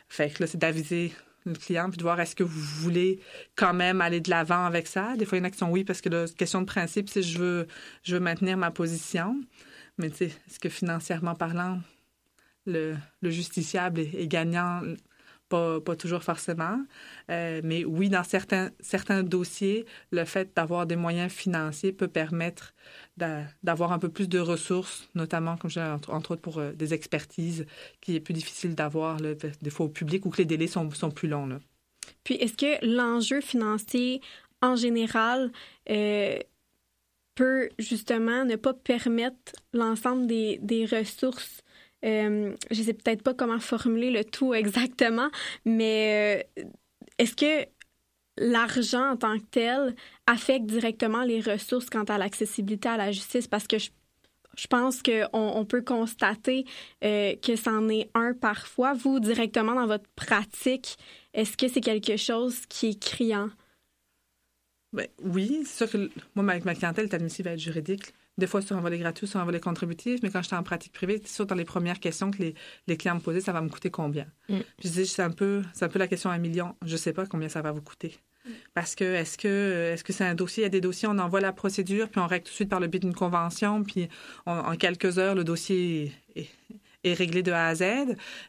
[0.10, 1.13] Fait que là, c'est d'aviser
[1.45, 3.19] le client, puis de voir est-ce que vous voulez
[3.56, 5.15] quand même aller de l'avant avec ça?
[5.17, 7.10] Des fois, il y en a qui sont oui, parce que la question de principe,
[7.10, 7.67] c'est je veux,
[8.03, 9.39] je veux maintenir ma position.
[9.97, 11.79] Mais tu sais, est-ce que financièrement parlant,
[12.65, 14.82] le, le justiciable est, gagnant?
[15.49, 16.79] Pas, toujours forcément.
[17.29, 22.73] Euh, mais oui, dans certains, certains dossiers, le fait d'avoir des moyens financiers peut permettre
[23.62, 26.95] d'avoir un peu plus de ressources, notamment, comme je entre, entre autres, pour euh, des
[26.95, 27.67] expertises
[28.01, 31.12] qui est plus difficile d'avoir des fois au public ou que les délais sont, sont
[31.12, 31.60] plus longs.
[32.23, 34.21] Puis, est-ce que l'enjeu financier,
[34.63, 35.51] en général,
[35.91, 36.39] euh,
[37.36, 41.63] peut justement ne pas permettre l'ensemble des, des ressources
[42.03, 45.29] euh, je sais peut-être pas comment formuler le tout exactement,
[45.65, 46.47] mais
[47.17, 47.67] est-ce que
[48.37, 49.95] l'argent en tant que tel
[50.27, 53.47] affecte directement les ressources quant à l'accessibilité à la justice?
[53.47, 56.65] Parce que je, pense qu'on on peut constater
[57.03, 58.93] euh, que c'en est un parfois.
[58.93, 60.97] Vous, directement dans votre pratique,
[61.33, 63.49] est-ce que c'est quelque chose qui est criant?
[64.91, 68.13] Ben, oui, c'est sûr que moi, ma, ma clientèle est admissible à être juridique.
[68.37, 70.91] Des fois sur un volet gratuit, sur un volet contributif, mais quand j'étais en pratique
[70.91, 72.55] privée, c'est sûr, dans les premières questions que les,
[72.87, 74.25] les clients me posaient, ça va me coûter combien?
[74.49, 74.59] Mm.
[74.77, 76.75] Puis je dis, c'est un, peu, c'est un peu la question à un million.
[76.83, 78.17] Je sais pas combien ça va vous coûter.
[78.73, 80.63] Parce que est-ce que est-ce que c'est un dossier?
[80.63, 82.69] Il y a des dossiers, on envoie la procédure, puis on règle tout de suite
[82.69, 84.09] par le biais d'une convention, puis
[84.45, 86.49] on- en quelques heures, le dossier est,
[87.05, 87.83] est réglé de A à Z.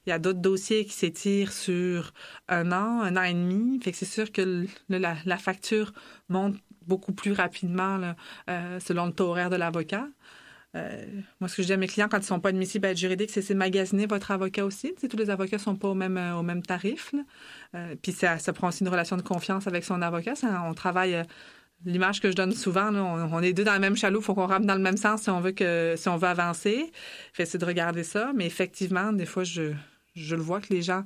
[0.06, 2.12] Il y a d'autres dossiers qui s'étirent sur
[2.48, 3.78] un an, un an et demi.
[3.82, 5.92] Fait que c'est sûr que le- le- la, la facture
[6.28, 8.14] monte beaucoup plus rapidement
[8.48, 10.06] euh, selon le taux horaire de l'avocat.
[10.74, 11.04] Euh,
[11.40, 12.98] moi, ce que je dis à mes clients quand ils sont pas admissibles à être
[12.98, 14.92] juridiques, c'est c'est magasiner votre avocat aussi.
[15.08, 17.14] Tous les avocats sont pas au même, euh, au même tarif.
[18.02, 20.34] puis ça, prend aussi une relation de confiance avec son avocat.
[20.66, 21.22] On travaille.
[21.86, 24.64] L'image que je donne souvent, on, est deux dans le même chaloupe, faut qu'on rame
[24.64, 26.90] dans le même sens si on veut que si on veut avancer.
[27.34, 29.74] C'est de regarder ça, mais effectivement, des fois je
[30.14, 31.04] je le vois que les gens,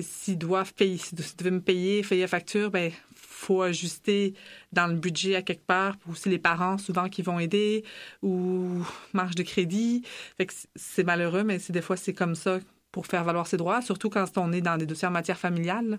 [0.00, 2.92] s'ils doivent payer, s'ils devaient me payer, payer la facture, ben
[3.38, 4.34] faut ajuster
[4.72, 5.96] dans le budget à quelque part.
[5.96, 7.84] Puis aussi les parents souvent qui vont aider
[8.22, 10.02] ou marge de crédit.
[10.38, 12.58] C'est- c'est malheureux, mais c'est des fois c'est comme ça
[12.90, 15.98] pour faire valoir ses droits, surtout quand on est dans des dossiers en matière familiale.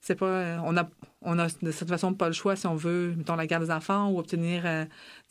[0.00, 0.88] C'est pas, euh, on a,
[1.22, 3.70] on a de cette façon pas le choix si on veut, mettons, la garde des
[3.70, 4.84] enfants ou obtenir euh,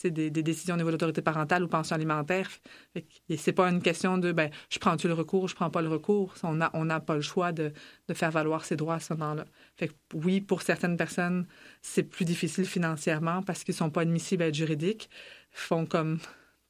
[0.04, 2.50] des, décisions au niveau de l'autorité parentale ou pension alimentaire.
[3.28, 5.90] Et c'est pas une question de, ben, je prends-tu le recours, je prends pas le
[5.90, 6.36] recours.
[6.44, 7.74] On n'a pas le choix de,
[8.14, 9.46] faire valoir ses droits à ce moment-là.
[10.14, 11.48] Oui, pour certaines personnes,
[11.82, 15.10] c'est plus difficile financièrement parce qu'ils sont pas admissibles à être juridiques.
[15.52, 16.20] Font comme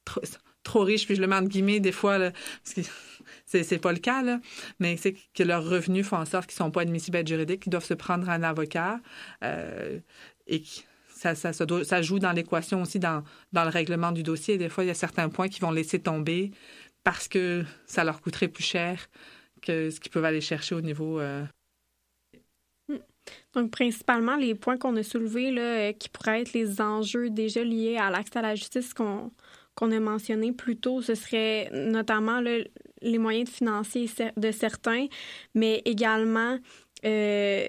[0.70, 2.80] trop, puis je le mets entre guillemets des fois, parce que
[3.44, 4.40] c'est, pas le cas, là,
[4.78, 7.62] mais c'est que leurs revenus font en sorte qu'ils sont pas admissibles à être juridiques,
[7.62, 9.00] qu'ils doivent se prendre un avocat
[9.44, 9.98] euh,
[10.46, 10.62] et
[11.08, 14.56] ça, ça, ça, doit- ça joue dans l'équation aussi dans, dans le règlement du dossier.
[14.56, 16.50] Des fois, il y a certains points qu'ils vont laisser tomber
[17.04, 19.08] parce que ça leur coûterait plus cher
[19.60, 21.44] que ce qu'ils peuvent aller chercher au niveau euh,
[23.54, 27.62] Donc, principalement, les points qu'on a soulevés, là, euh, qui pourraient être les enjeux déjà
[27.64, 29.30] liés à l'accès à la justice qu'on
[29.74, 35.06] qu'on a mentionné plus tôt, ce serait notamment les moyens de financer cer- de certains,
[35.54, 36.58] mais également
[37.04, 37.68] euh,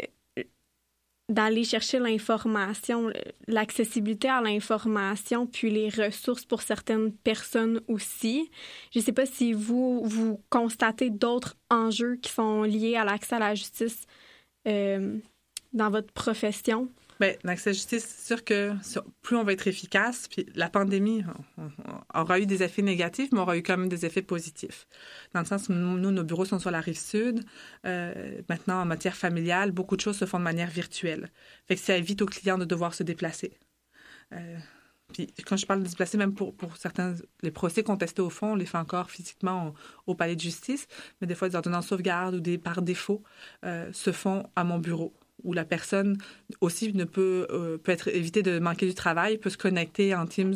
[1.29, 3.09] d'aller chercher l'information,
[3.47, 8.51] l'accessibilité à l'information, puis les ressources pour certaines personnes aussi.
[8.93, 13.35] Je ne sais pas si vous, vous constatez d'autres enjeux qui sont liés à l'accès
[13.35, 14.03] à la justice
[14.67, 15.17] euh,
[15.71, 16.89] dans votre profession.
[17.21, 18.73] Bien, l'accès à la justice, c'est sûr que
[19.21, 21.23] plus on va être efficace, puis la pandémie
[22.15, 24.87] aura eu des effets négatifs, mais aura eu quand même des effets positifs.
[25.35, 27.45] Dans le sens où nous, nos bureaux sont sur la rive sud.
[27.85, 31.29] Euh, maintenant, en matière familiale, beaucoup de choses se font de manière virtuelle.
[31.67, 33.53] Fait que ça évite aux clients de devoir se déplacer.
[34.33, 34.57] Euh,
[35.13, 38.53] puis quand je parle de déplacer, même pour, pour certains, les procès contestés au fond,
[38.53, 39.75] on les fait encore physiquement
[40.07, 40.87] au, palais de justice,
[41.19, 43.21] mais des fois, des ordonnances sauvegarde ou des par défaut
[43.63, 46.17] euh, se font à mon bureau où la personne
[46.59, 50.25] aussi ne peut, euh, peut être éviter de manquer du travail, peut se connecter en
[50.25, 50.55] Teams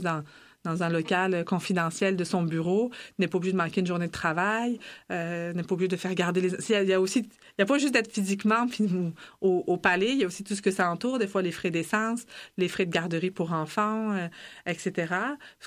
[0.66, 4.12] dans un local confidentiel de son bureau, n'est pas obligé de manquer une journée de
[4.12, 4.80] travail,
[5.12, 6.50] euh, n'est pas obligé de faire garder les...
[6.70, 8.66] Il y a, aussi, il n'y a pas juste d'être physiquement
[9.42, 11.52] au, au, palais, il y a aussi tout ce que ça entoure, des fois les
[11.52, 12.26] frais d'essence,
[12.58, 14.28] les frais de garderie pour enfants, euh,
[14.66, 15.14] etc.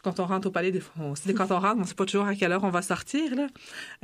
[0.03, 2.05] Quand on rentre au palais, des fois, on, quand on rentre, on ne sait pas
[2.05, 3.33] toujours à quelle heure on va sortir.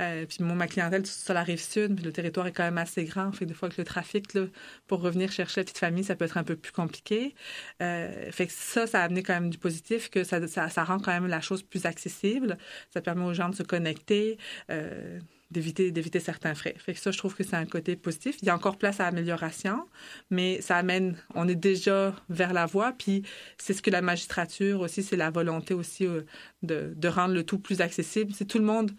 [0.01, 2.79] Euh, puis moi, ma clientèle, sur la rive sud, puis le territoire est quand même
[2.79, 4.47] assez grand, fait que des fois que le trafic, là,
[4.87, 7.35] pour revenir chercher la petite famille, ça peut être un peu plus compliqué.
[7.83, 10.84] Euh, fait que ça, ça a amené quand même du positif, que ça, ça, ça
[10.85, 12.57] rend quand même la chose plus accessible.
[12.93, 14.39] Ça permet aux gens de se connecter,
[14.71, 15.19] euh,
[15.51, 16.75] d'éviter d'éviter certains frais.
[16.79, 18.37] Fait que ça, je trouve que c'est un côté positif.
[18.43, 19.87] Il y a encore place à amélioration,
[20.31, 23.23] mais ça amène, on est déjà vers la voie, puis
[23.59, 26.23] c'est ce que la magistrature aussi, c'est la volonté aussi euh,
[26.63, 28.33] de, de rendre le tout plus accessible.
[28.35, 28.93] C'est tout le monde,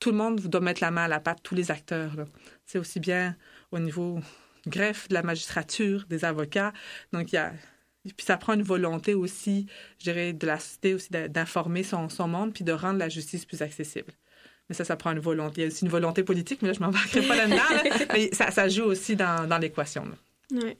[0.00, 2.12] tout le monde doit mettre la main à la pâte, tous les acteurs.
[2.66, 3.36] C'est aussi bien
[3.70, 4.20] au niveau
[4.66, 6.72] greffe, de la magistrature, des avocats.
[7.12, 7.52] Donc, il y a,
[8.04, 9.66] puis ça prend une volonté aussi,
[9.98, 13.44] je dirais, de la société aussi d'informer son, son monde puis de rendre la justice
[13.44, 14.12] plus accessible.
[14.68, 15.60] Mais ça, ça prend une volonté.
[15.60, 17.56] Il y a aussi une volonté politique, mais là, je m'embarquerai pas là-dedans.
[17.56, 18.06] là.
[18.14, 20.04] Mais ça, ça joue aussi dans, dans l'équation.
[20.50, 20.76] Ouais.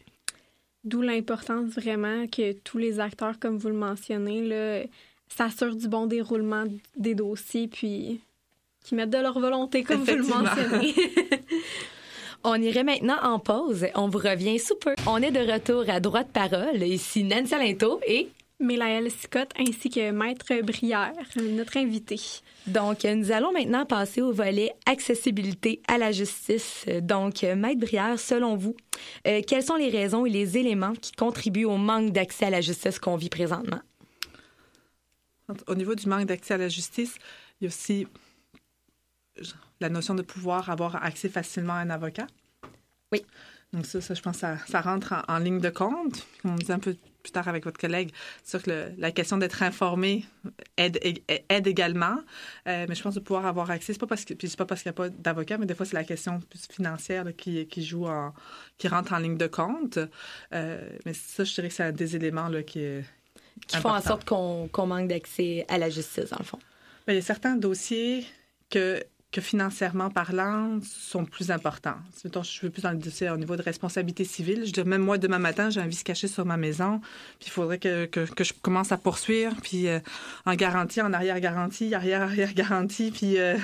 [0.84, 4.82] D'où l'importance vraiment que tous les acteurs, comme vous le mentionnez, là,
[5.28, 6.64] s'assurent du bon déroulement
[6.96, 8.20] des dossiers, puis
[8.82, 10.94] qui mettent de leur volonté, comme vous le mentionnez.
[12.44, 13.86] On irait maintenant en pause.
[13.94, 14.94] On vous revient sous peu.
[15.06, 16.82] On est de retour à droite parole.
[16.82, 22.20] Ici Nancy Alinto et Mélaëlle Scott ainsi que Maître Brière, notre invité.
[22.66, 26.86] donc nous allons maintenant passer au volet accessibilité à la justice.
[27.02, 28.76] Donc Maître Brière, selon vous,
[29.26, 32.60] euh, quelles sont les raisons et les éléments qui contribuent au manque d'accès à la
[32.60, 33.80] justice qu'on vit présentement?
[35.66, 37.16] Au niveau du manque d'accès à la justice,
[37.60, 38.06] il y a aussi
[39.82, 42.26] la notion de pouvoir avoir accès facilement à un avocat?
[43.12, 43.24] Oui.
[43.72, 46.26] Donc ça, ça je pense, ça, ça rentre en, en ligne de compte.
[46.40, 48.10] Comme on disait un peu plus tard avec votre collègue,
[48.44, 50.24] sur que la question d'être informé
[50.76, 50.98] aide,
[51.48, 52.16] aide également.
[52.66, 54.66] Euh, mais je pense de pouvoir avoir accès, c'est pas parce que, puis c'est pas
[54.66, 57.66] parce qu'il n'y a pas d'avocat, mais des fois c'est la question plus financière qui,
[57.68, 58.34] qui joue en,
[58.76, 59.98] qui rentre en ligne de compte.
[60.52, 62.84] Euh, mais ça, je dirais que c'est un des éléments là, qui
[63.66, 66.58] qui font en sorte qu'on manque d'accès à la justice, dans le fond.
[67.06, 68.26] il y a certains dossiers
[68.70, 71.96] que que financièrement parlant, sont plus importants.
[72.22, 74.66] Mettons, je veux plus dans le dossier au niveau de responsabilité civile.
[74.66, 77.00] Je dis, même moi, demain matin, j'ai un vice caché sur ma maison,
[77.40, 80.00] puis il faudrait que, que, je commence à poursuivre, puis euh,
[80.44, 83.56] en garantie, en arrière-garantie, arrière-arrière-garantie, puis euh,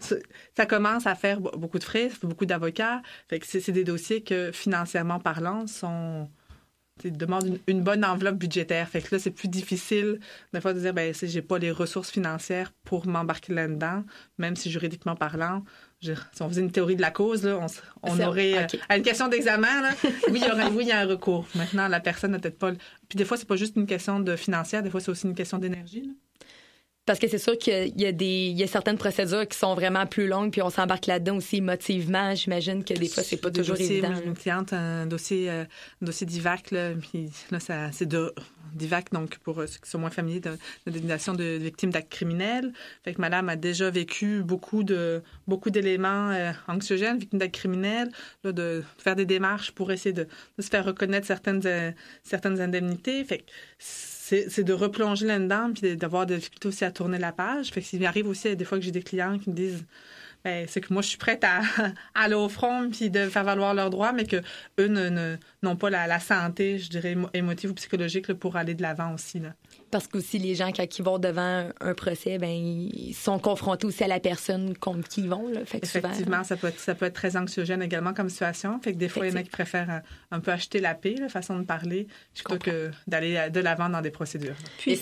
[0.56, 3.00] ça commence à faire beaucoup de frais, beaucoup d'avocats.
[3.28, 6.28] Fait que c'est des dossiers que, financièrement parlant, sont
[7.02, 8.88] demande une, bonne enveloppe budgétaire.
[8.88, 10.20] Fait que là, c'est plus difficile
[10.52, 14.04] des fois de dire, ben, si j'ai pas les ressources financières pour m'embarquer là-dedans,
[14.38, 15.64] même si juridiquement parlant,
[16.00, 17.58] si on faisait une théorie de la cause, là,
[18.02, 19.90] on, aurait, euh, à une question d'examen,
[20.30, 21.46] oui, il y aurait, oui, il y a un recours.
[21.54, 22.72] Maintenant, la personne n'a peut-être pas.
[23.08, 25.34] Puis des fois, c'est pas juste une question de financière, des fois, c'est aussi une
[25.34, 26.14] question d'énergie.
[27.06, 29.74] Parce que c'est sûr qu'il y a des, il y a certaines procédures qui sont
[29.74, 32.34] vraiment plus longues, puis on s'embarque là-dedans aussi émotivement.
[32.34, 34.14] J'imagine que des fois, c'est pas toujours évident.
[34.24, 35.64] Une cliente, un dossier, euh,
[36.02, 38.32] un dossier d'IVAC, là, puis là, ça, c'est de
[38.74, 40.50] d'IVAC, donc pour ceux qui sont moins familiers de,
[40.86, 42.72] de désignation de victimes d'actes criminels.
[43.04, 48.10] Fait que madame a déjà vécu beaucoup de, beaucoup d'éléments euh, anxiogènes, victimes d'actes criminels,
[48.42, 50.26] là, de faire des démarches pour essayer de,
[50.58, 51.92] de se faire reconnaître certaines, euh,
[52.24, 53.22] certaines indemnités.
[53.24, 53.44] Fait que
[54.26, 57.70] c'est de replonger là-dedans puis d'avoir des difficultés aussi à tourner la page.
[57.70, 59.84] Fait que s'il m'arrive aussi des fois que j'ai des clients qui me disent
[60.44, 61.62] ben, c'est que moi, je suis prête à,
[62.14, 64.42] aller au front puis de faire valoir leurs droits, mais que
[64.78, 69.40] eux n'ont pas la, santé, je dirais, émotive ou psychologique pour aller de l'avant aussi.
[69.40, 69.54] Là.
[69.94, 73.86] Parce que aussi les gens, quand ils vont devant un procès, ben, ils sont confrontés
[73.86, 75.46] aussi à la personne contre qui ils vont.
[75.46, 75.64] Là.
[75.64, 78.80] Fait Effectivement, ça, peut être, ça peut être très anxiogène également comme situation.
[78.80, 80.02] Fait que des fois, il y en a qui préfèrent
[80.32, 84.00] un, peu acheter la paix, la façon de parler, plutôt que d'aller de l'avant dans
[84.00, 84.56] des procédures.
[84.78, 84.98] Puis,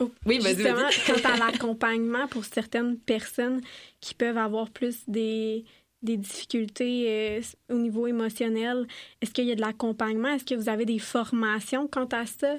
[0.00, 3.60] Oh, oui, Justement, quant à l'accompagnement pour certaines personnes
[4.00, 5.64] qui peuvent avoir plus des,
[6.02, 8.86] des difficultés euh, au niveau émotionnel,
[9.20, 10.30] est-ce qu'il y a de l'accompagnement?
[10.30, 12.56] Est-ce que vous avez des formations quant à ça?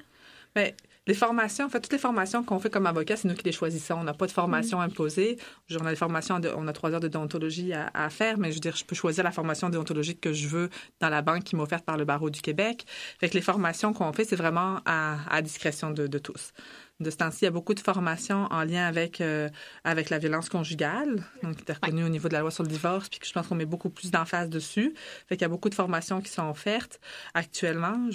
[0.56, 0.72] Bien,
[1.08, 3.52] les formations, en fait, toutes les formations qu'on fait comme avocat, c'est nous qui les
[3.52, 3.96] choisissons.
[3.96, 4.82] On n'a pas de formation mm.
[4.82, 5.38] imposée.
[5.72, 8.60] On a des formations, on a trois heures de déontologie à, faire, mais je veux
[8.60, 11.62] dire, je peux choisir la formation déontologique que je veux dans la banque qui m'est
[11.62, 12.86] offerte par le barreau du Québec.
[13.20, 16.54] Fait que les formations qu'on fait, c'est vraiment à, à discrétion de, de tous
[17.02, 19.50] de ce temps-ci, il y a beaucoup de formations en lien avec, euh,
[19.84, 22.70] avec la violence conjugale, donc qui est reconnue au niveau de la loi sur le
[22.70, 24.94] divorce, puis que je pense qu'on met beaucoup plus d'emphase dessus.
[25.28, 27.02] Fait qu'il y a beaucoup de formations qui sont offertes
[27.34, 28.08] actuellement.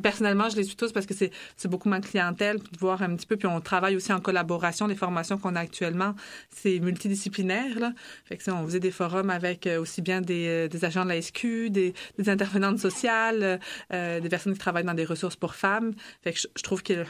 [0.00, 3.26] Personnellement, je les suis tous parce que c'est beaucoup ma clientèle, de voir un petit
[3.26, 4.86] peu, puis on travaille aussi en collaboration.
[4.86, 6.14] Les formations qu'on a actuellement,
[6.50, 7.92] c'est multidisciplinaire.
[8.26, 11.08] Fait que on faisait des forums avec euh, aussi bien des, euh, des, agents de
[11.08, 13.58] la SQ, des, des intervenantes sociales,
[13.90, 15.94] des personnes qui travaillent dans des ressources pour femmes.
[16.22, 17.04] Fait que je, je trouve que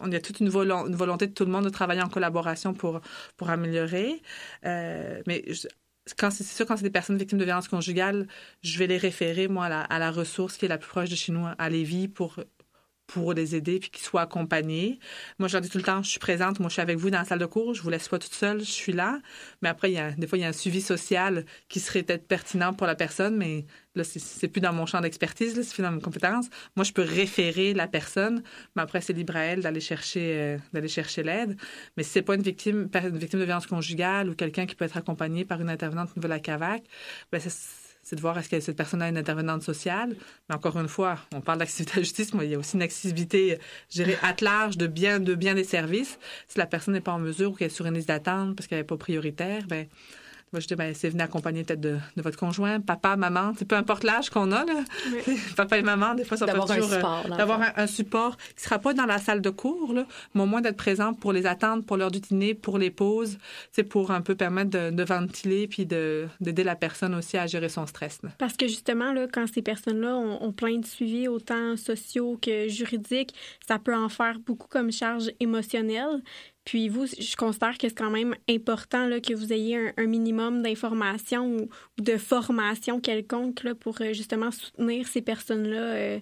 [0.00, 3.00] on y a toute une, volonté de tout le monde de travailler en collaboration pour,
[3.36, 4.22] pour améliorer.
[4.64, 5.44] Euh, mais
[6.18, 8.26] quand c'est sûr, quand c'est des personnes victimes de violences conjugales,
[8.62, 11.32] je vais les référer, moi, à la, ressource qui est la plus proche de chez
[11.32, 12.36] nous, à Lévis, pour
[13.06, 14.98] pour les aider puis qu'ils soient accompagnés.
[15.38, 17.10] Moi, je leur dis tout le temps, je suis présente, moi, je suis avec vous
[17.10, 19.20] dans la salle de cours, je vous laisse pas toute seule, je suis là.
[19.62, 22.86] Mais après, des fois, il y a un suivi social qui serait peut-être pertinent pour
[22.86, 26.46] la personne, mais là, c'est plus dans mon champ d'expertise, c'est plus dans mes compétences.
[26.76, 28.42] Moi, je peux référer la personne,
[28.74, 31.56] mais après, c'est libre à elle d'aller chercher, euh, d'aller chercher l'aide.
[31.96, 34.84] Mais si c'est pas une victime, une victime de violence conjugale ou quelqu'un qui peut
[34.84, 36.82] être accompagné par une intervenante de la CAVAC,
[37.30, 37.50] ben, c'est
[38.04, 40.14] c'est de voir est-ce que cette personne a une intervenante sociale.
[40.48, 42.76] Mais encore une fois, on parle d'accessibilité à la justice, mais il y a aussi
[42.76, 43.58] une accessibilité,
[43.90, 46.18] gérée à large de bien, de bien des services.
[46.46, 48.66] Si la personne n'est pas en mesure ou qu'elle est sur une liste d'attente parce
[48.66, 49.86] qu'elle n'est pas prioritaire, ben
[50.54, 54.04] moi, je dis, ben, c'est venir accompagner peut-être de, votre conjoint, papa, maman, peu importe
[54.04, 54.84] l'âge qu'on a, là.
[55.56, 56.92] papa et maman, des fois, ça peut toujours...
[56.92, 60.46] Euh, d'avoir un, support qui sera pas dans la salle de cours, là, mais au
[60.46, 63.36] moins d'être présent pour les attendre, pour l'heure du dîner, pour les pauses,
[63.72, 67.86] c'est pour un peu permettre de, ventiler puis d'aider la personne aussi à gérer son
[67.86, 68.20] stress.
[68.38, 72.68] Parce que justement, là, quand ces personnes-là ont, ont, plein de suivis, autant sociaux que
[72.68, 73.34] juridiques,
[73.66, 76.22] ça peut en faire beaucoup comme charge émotionnelle.
[76.64, 80.62] Puis vous, je considère que c'est quand même important là, que vous ayez un, minimum
[80.62, 81.68] d'informations ou,
[82.02, 86.20] de formation quelconque là, pour euh, justement soutenir ces personnes-là euh,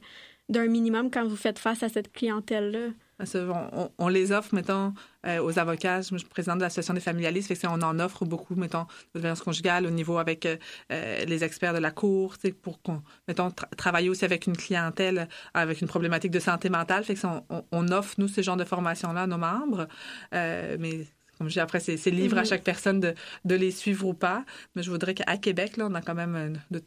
[0.48, 2.88] d'un minimum quand vous faites face à cette clientèle-là.
[3.20, 4.94] On, on, les offre, mettons,
[5.26, 6.00] euh, aux avocats.
[6.00, 9.20] Je suis présidente de l'Association des familialistes, fait que on en offre beaucoup, mettons, de
[9.20, 10.56] violence conjugale au niveau avec euh,
[10.90, 15.80] euh, les experts de la Cour, pour qu'on, mettons, travailler aussi avec une clientèle avec
[15.80, 17.04] une problématique de santé mentale.
[17.04, 19.86] Fait que on, on, offre, nous, ce genre de formation-là à nos membres.
[20.32, 21.06] mais
[21.38, 22.48] comme je dis, après, c'est libre à mm-hmm.
[22.48, 24.44] chaque personne de, de les suivre ou pas.
[24.74, 26.82] Mais je voudrais qu'à Québec, là, on a quand même de,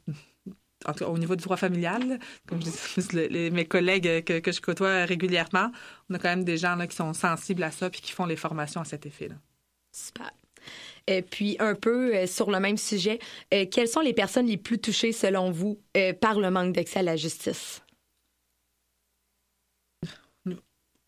[1.07, 2.69] au niveau du droit familial, comme je
[3.01, 5.71] dis, mes collègues que, que, je côtoie régulièrement,
[6.09, 8.25] on a quand même des gens là, qui sont sensibles à ça puis qui font
[8.25, 9.29] les formations à cet effet.
[9.91, 10.31] Super.
[11.07, 13.19] Et puis, un peu sur le même sujet,
[13.49, 15.79] quelles sont les personnes les plus touchées, selon vous,
[16.19, 17.83] par le manque d'accès à la justice?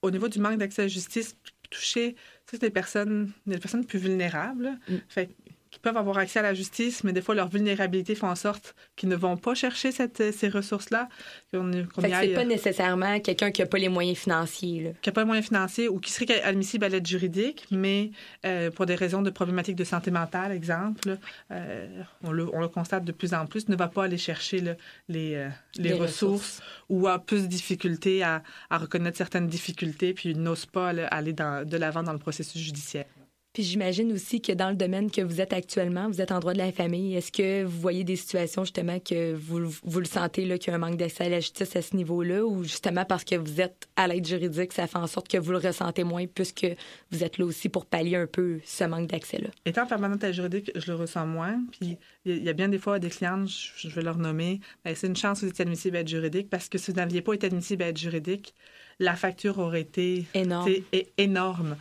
[0.04, 1.36] Au niveau du manque d'accès à la justice,
[1.70, 4.80] touché, c'est des personnes, des personnes plus vulnérables.
[4.88, 4.96] Mm.
[5.10, 5.30] Fait
[5.70, 8.76] qui peuvent avoir accès à la justice, mais des fois, leur vulnérabilité fait en sorte
[8.96, 11.10] qu'ils ne vont pas chercher cette, ces ressources-là.
[11.52, 14.84] Qu'on, c'est pas euh, nécessairement quelqu'un qui n'a pas les moyens financiers.
[14.84, 14.90] Là.
[15.02, 18.12] Qui n'a pas les moyens financiers ou qui serait admissible à l'aide juridique, mais
[18.46, 21.18] euh, pour des raisons de problématiques de santé mentale, exemple,
[21.52, 21.88] euh,
[22.24, 24.62] on, le, on, le, constate de plus en plus, ne va pas aller chercher
[25.10, 30.66] les, les, ressources, ou a plus de difficultés à, à, reconnaître certaines difficultés, puis n'ose
[30.66, 33.06] pas aller dans, de l'avant dans le processus judiciaire.
[33.54, 36.54] Puis j'imagine aussi que dans le domaine que vous êtes actuellement, vous êtes en droit
[36.54, 37.16] de la famille.
[37.16, 40.76] Est-ce que vous voyez des situations justement que vous, vous le sentez qu'il y a
[40.76, 43.88] un manque d'accès à la justice à ce niveau-là, ou justement parce que vous êtes
[43.96, 46.68] à l'aide juridique, ça fait en sorte que vous le ressentez moins puisque
[47.12, 49.50] vous êtes là aussi pour pallier un peu ce manque d'accès-là?
[49.66, 51.60] Étant permanente à juridique, je le ressens moins.
[51.72, 55.16] Puis il y a bien des fois des clientes, je vais leur nommer, c'est une
[55.16, 57.48] chance que vous êtes admissible à être juridique parce que si vous n'aviez pas été
[57.48, 58.54] admissible à être juridique,
[59.00, 60.72] la facture aurait été énorme.
[61.18, 61.76] énorme.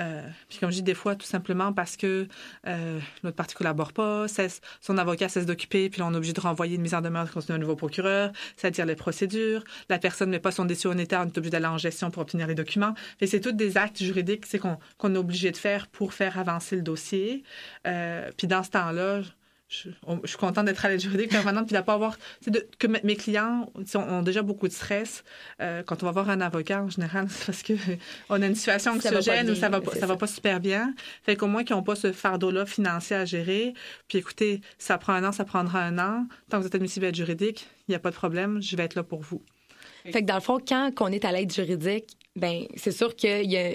[0.00, 2.26] Euh, puis comme je dis des fois, tout simplement parce que
[2.66, 6.32] euh, notre partie collabore pas, cesse, son avocat cesse d'occuper, puis là, on est obligé
[6.32, 9.62] de renvoyer une mise en demeure contre un nouveau procureur, c'est-à-dire les procédures.
[9.88, 12.10] La personne ne met pas son décision en état, on est obligé d'aller en gestion
[12.10, 12.94] pour obtenir les documents.
[13.20, 14.46] Et c'est tous des actes juridiques
[14.98, 17.44] qu'on est obligé de faire pour faire avancer le dossier.
[17.86, 19.20] Euh, puis dans ce temps-là,
[19.70, 19.88] je,
[20.24, 23.72] suis contente d'être à l'aide juridique permanente puis de pas avoir de, que mes clients
[23.94, 25.22] ont, déjà beaucoup de stress
[25.60, 27.74] euh, quand on va voir un avocat en général c'est parce que
[28.28, 30.92] on a une situation anxiogène où ça va ça, va pas super bien.
[31.22, 33.74] Fait qu'au moins qu'ils n'ont pas ce fardeau là financier à gérer.
[34.08, 36.26] Puis écoutez ça prend un an ça prendra un an.
[36.48, 38.74] Tant que vous êtes admissible à l'aide juridique il n'y a pas de problème je
[38.76, 39.42] vais être là pour vous.
[40.04, 43.48] Fait que dans le fond quand on est à l'aide juridique ben c'est sûr qu'il
[43.48, 43.72] y a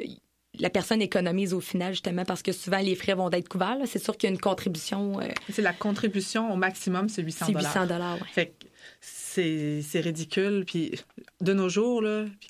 [0.59, 3.77] la personne économise au final, justement, parce que souvent, les frais vont être couverts.
[3.85, 5.19] C'est sûr qu'il y a une contribution.
[5.19, 8.55] Euh, c'est la contribution au maximum, c'est 800 C'est 800 dollars, Fait
[9.01, 10.63] c'est, ridicule.
[10.65, 10.99] Puis
[11.41, 12.49] de nos jours, là, puis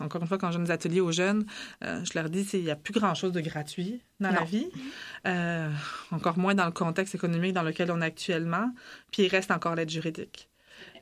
[0.00, 1.44] encore une fois, quand j'ai des ateliers aux jeunes,
[1.84, 4.68] euh, je leur dis il n'y a plus grand-chose de gratuit dans la vie,
[5.26, 5.70] euh,
[6.10, 8.72] encore moins dans le contexte économique dans lequel on est actuellement.
[9.10, 10.48] Puis il reste encore l'aide juridique.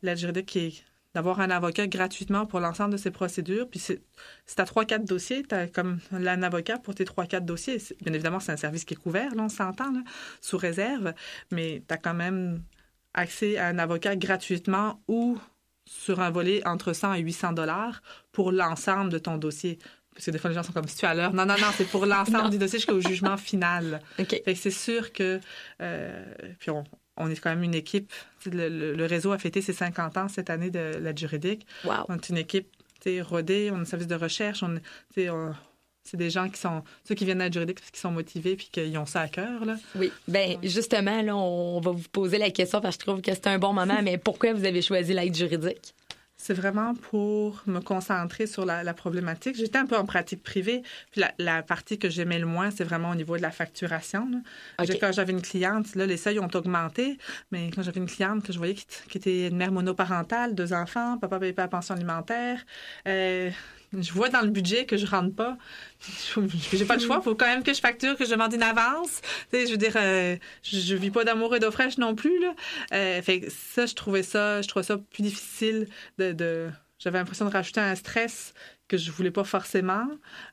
[0.03, 3.68] L'aide juridique qui est d'avoir un avocat gratuitement pour l'ensemble de ces procédures.
[3.68, 7.44] Puis c'est à trois, quatre dossiers, tu as comme un avocat pour tes trois, quatre
[7.44, 7.79] dossiers.
[8.03, 9.92] Bien évidemment, c'est un service qui est couvert, là, on s'entend,
[10.40, 11.12] sous réserve,
[11.51, 12.62] mais tu as quand même
[13.14, 15.38] accès à un avocat gratuitement ou
[15.85, 19.79] sur un volet entre 100 et 800 dollars pour l'ensemble de ton dossier.
[20.14, 21.33] Parce que des fois, les gens sont comme, si tu à l'heure.
[21.33, 24.01] Non, non, non, c'est pour l'ensemble du dossier jusqu'au jugement final.
[24.18, 24.42] OK.
[24.55, 25.40] c'est sûr que,
[25.81, 26.85] euh, puis on,
[27.21, 28.13] on est quand même une équipe.
[28.47, 31.67] Le, réseau a fêté ses 50 ans cette année de l'aide juridique.
[31.85, 32.69] On est une équipe
[33.23, 34.81] rodée, on a un service de recherche, on,
[36.03, 38.57] c'est des gens qui sont ceux qui viennent à l'aide juridique parce qu'ils sont motivés
[38.57, 39.77] puis qu'ils ont ça à cœur là.
[39.95, 43.33] Oui, ben justement là, on va vous poser la question parce que je trouve que
[43.33, 44.01] c'est un bon moment.
[44.03, 45.95] mais pourquoi vous avez choisi l'aide juridique?
[46.42, 49.57] C'est vraiment pour me concentrer sur la, problématique.
[49.57, 50.83] J'étais un peu en pratique privée.
[51.11, 54.26] Puis la, partie que j'aimais le moins, c'est vraiment au niveau de la facturation.
[54.79, 57.18] Quand j'avais une cliente, là, les seuils ont augmenté,
[57.53, 61.18] mais quand j'avais une cliente que je voyais qui, était une mère monoparentale, deux enfants,
[61.18, 62.64] papa payait pas la pension alimentaire,
[63.07, 63.50] euh,
[63.98, 65.57] je vois dans le budget que je rentre pas.
[66.72, 67.16] J'ai pas le choix.
[67.20, 69.20] Il faut quand même que je facture, que je demande une avance.
[69.50, 72.38] Tu sais, je veux dire, euh, je, vis pas d'amour et d'eau fraîche non plus.
[72.40, 72.55] Là.
[72.92, 77.50] Euh, fait ça, je trouvais ça, je trouvais ça plus difficile de, j'avais l'impression de
[77.50, 78.55] rajouter un stress
[78.90, 80.07] que je voulais pas forcément.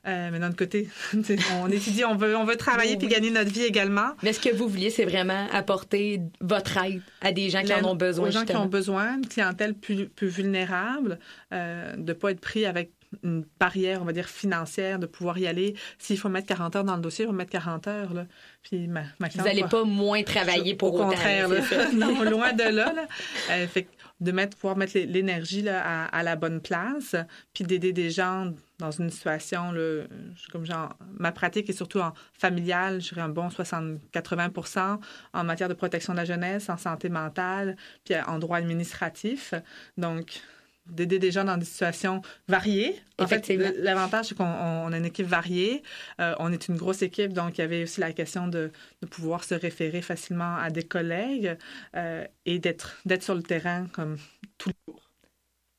[0.06, 0.88] Euh, mais d'un côté,
[1.60, 4.10] on étudie, on veut, on veut travailler puis gagner notre vie également.
[4.22, 7.84] Mais ce que vous vouliez, c'est vraiment apporter votre aide à des gens qui en
[7.84, 8.28] ont besoin.
[8.28, 11.18] Aux gens qui ont besoin, une clientèle plus, plus vulnérable,
[11.52, 12.92] euh, de pas être pris avec
[13.22, 15.74] une barrière, on va dire, financière de pouvoir y aller.
[15.98, 18.14] S'il faut mettre 40 heures dans le dossier, on va mettre 40 heures.
[18.14, 18.26] Là.
[18.62, 21.48] Puis ma, Vous n'allez pas moins travailler pour Au contraire,
[21.94, 22.92] non, loin de là.
[22.92, 23.06] là.
[23.50, 23.88] Euh, fait,
[24.20, 27.14] de mettre, pouvoir mettre l'énergie à, à, la bonne place,
[27.54, 30.04] puis d'aider des gens dans une situation, là,
[30.50, 34.98] comme genre, ma pratique est surtout en familiale, je dirais un bon 60-80%
[35.32, 39.54] en matière de protection de la jeunesse, en santé mentale, puis en droit administratif.
[39.96, 40.40] Donc,
[40.88, 43.00] d'aider des gens dans des situations variées.
[43.18, 43.48] En fait,
[43.78, 45.82] l'avantage, c'est qu'on a une équipe variée.
[46.20, 48.70] Euh, on est une grosse équipe, donc il y avait aussi la question de,
[49.02, 51.56] de pouvoir se référer facilement à des collègues
[51.96, 54.16] euh, et d'être sur le terrain comme
[54.56, 55.07] tout le jour.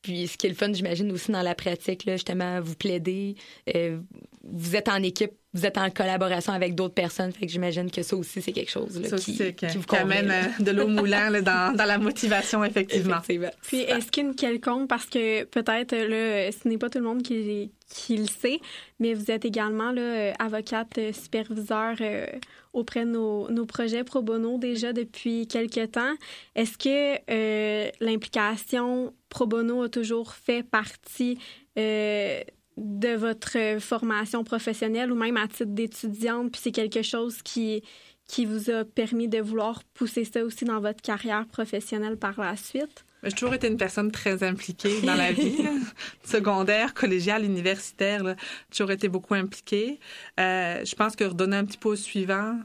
[0.02, 3.34] Puis ce qui est le fun, j'imagine aussi dans la pratique, là, justement, vous plaidez,
[3.74, 3.98] euh,
[4.44, 7.32] vous êtes en équipe, vous êtes en collaboration avec d'autres personnes.
[7.32, 9.96] Fait que j'imagine que ça aussi, c'est quelque chose là, qui, qui, qui, vous qui
[9.96, 13.18] amène euh, de l'eau moulant dans, dans, la motivation, effectivement.
[13.18, 13.50] effectivement.
[13.62, 17.70] Puis est-ce qu'une quelconque, parce que peut-être là, ce n'est pas tout le monde qui,
[17.90, 18.60] qui le sait,
[18.98, 22.26] mais vous êtes également là, avocate superviseur euh,
[22.72, 26.14] auprès de nos, projets pro bono déjà depuis quelques temps.
[26.54, 31.38] Est-ce que euh, l'implication pro bono a toujours fait partie
[31.78, 32.40] euh,
[32.76, 37.82] de votre formation professionnelle ou même à titre d'étudiante, puis c'est quelque chose qui,
[38.26, 42.56] qui vous a permis de vouloir pousser ça aussi dans votre carrière professionnelle par la
[42.56, 43.04] suite?
[43.22, 45.58] J'ai toujours été une personne très impliquée dans la vie,
[46.24, 48.24] secondaire, collégiale, universitaire.
[48.24, 48.34] J'ai
[48.70, 50.00] toujours été beaucoup impliquée.
[50.38, 52.58] Euh, je pense que redonner un petit peu au suivant,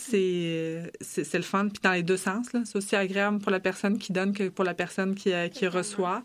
[0.00, 1.68] c'est c'est le fun.
[1.68, 4.64] Puis dans les deux sens c'est aussi agréable pour la personne qui donne que pour
[4.64, 6.22] la personne qui, euh, qui reçoit.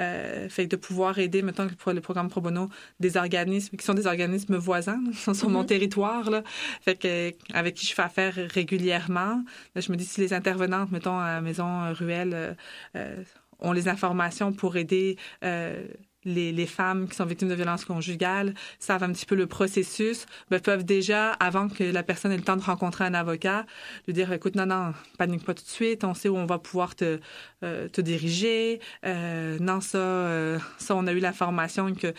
[0.00, 2.68] Euh, fait de pouvoir aider mettons pour le programme pro bono
[3.00, 5.66] des organismes qui sont des organismes voisins qui sont sur mon mm-hmm.
[5.66, 6.42] territoire là.
[6.82, 9.42] Fait que avec qui je fais affaire régulièrement.
[9.76, 12.54] Je me dis si les intervenantes mettons à Maison Ruelle euh,
[12.96, 13.22] euh,
[13.60, 15.86] ont les informations pour aider euh,
[16.24, 20.60] les, femmes qui sont victimes de violences conjugales savent un petit peu le processus, ben,
[20.60, 23.64] peuvent déjà, avant que la personne ait le temps de rencontrer un avocat,
[24.06, 26.58] lui dire, écoute, non, non, panique pas tout de suite, on sait où on va
[26.58, 27.20] pouvoir te,
[27.64, 28.80] euh, te diriger.
[29.04, 32.12] Euh, non, ça, euh, ça, on a eu l'information que,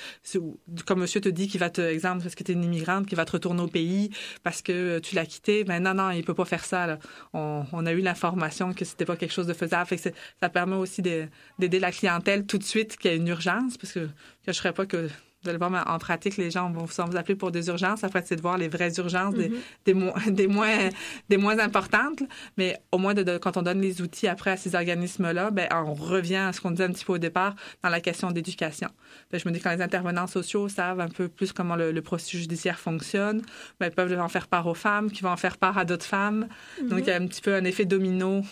[0.85, 3.15] comme monsieur te dit qu'il va te, exemple, parce que tu es une immigrante, qui
[3.15, 4.09] va te retourner au pays
[4.43, 6.97] parce que tu l'as quitté, ben non, non, il peut pas faire ça.
[7.33, 9.89] On, a eu l'information que c'était pas quelque chose de faisable.
[9.89, 13.77] Que ça permet aussi d'aider la clientèle tout de suite qu'il y a une urgence,
[13.93, 14.09] que,
[14.47, 15.09] je serais pas que
[15.41, 18.03] vous allez voir, en pratique, les gens vont vous appeler pour des urgences.
[18.03, 19.49] Après, c'est de voir les vraies urgences, des,
[19.85, 20.89] des, mo des, moins,
[21.29, 22.23] des moins importantes.
[22.57, 25.69] Mais au moins, de, de, quand on donne les outils après à ces organismes-là, ben,
[25.71, 28.89] on revient à ce qu'on disait un petit peu au départ dans la question d'éducation.
[29.31, 31.93] Ben, je me dis que quand les intervenants sociaux savent un peu plus comment le,
[31.93, 33.41] le processus judiciaire fonctionne,
[33.79, 36.05] ben, ils peuvent en faire part aux femmes, qui vont en faire part à d'autres
[36.05, 36.49] femmes.
[36.83, 38.43] Donc, il y a un petit peu un effet domino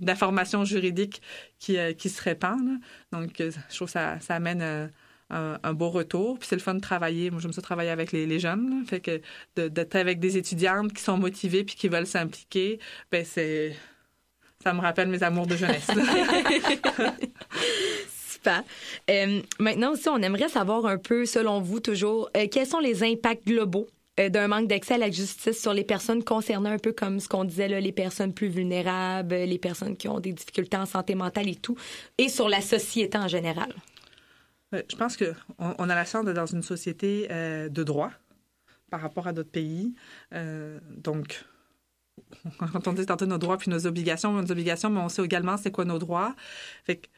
[0.00, 1.22] d'informations juridiques
[1.58, 2.60] qui, euh, qui se répand.
[3.12, 4.62] Donc, euh, je trouve que ça, ça amène...
[4.62, 4.86] Euh,
[5.28, 6.38] un, beau retour.
[6.38, 7.32] Puis c'est le fun de travailler.
[7.32, 8.84] Moi, j'aime ça travailler avec les, les jeunes.
[8.86, 9.20] Fait que
[9.56, 12.78] d'être avec des étudiantes qui sont motivées puis qui veulent s'impliquer,
[13.10, 13.74] ben c'est
[14.62, 15.88] ça me rappelle mes amours de jeunesse.
[19.10, 23.44] Euh, maintenant aussi, on aimerait savoir un peu, selon vous, toujours, quels sont les impacts
[23.44, 27.28] globaux d'un manque d'accès à la justice sur les personnes concernées, un peu comme ce
[27.28, 31.14] qu'on disait, là, les personnes plus vulnérables, les personnes qui ont des difficultés en santé
[31.14, 31.76] mentale et tout,
[32.16, 33.74] et sur la société en général.
[34.74, 38.10] Euh, je pense qu'on on a la chance d'être dans une société euh, de droit
[38.90, 39.94] par rapport à d'autres pays.
[40.32, 41.44] Euh, donc,
[42.72, 45.56] quand on dit tantôt nos droits puis nos obligations, nos obligations, mais on sait également
[45.56, 46.34] c'est quoi nos droits.
[46.84, 47.08] Fait que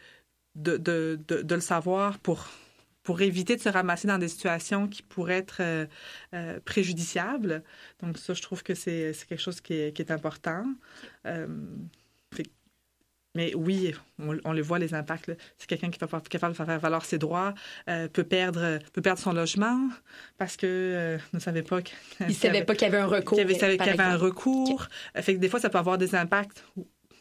[0.55, 2.49] de, de, de, le savoir pour,
[3.09, 5.87] pour éviter de se ramasser dans des situations qui pourraient être euh,
[6.35, 7.63] euh, préjudiciables.
[8.03, 10.67] Donc, ça, je trouve que c'est quelque chose qui est, qui est important.
[11.25, 11.47] Euh,
[13.35, 15.33] mais oui, on, on, le voit, les impacts.
[15.57, 17.55] C'est quelqu'un qui n'est pas capable de faire valoir ses droits,
[17.87, 19.89] peut, perdre, peut perdre son logement
[20.37, 23.39] parce que ne savait pas qu'il ne savait pas qu'il y avait un recours.
[23.39, 24.89] Qu'il y avait, qu avait un recours.
[25.15, 25.23] Okay.
[25.23, 26.63] Fait que des fois, ça peut avoir des impacts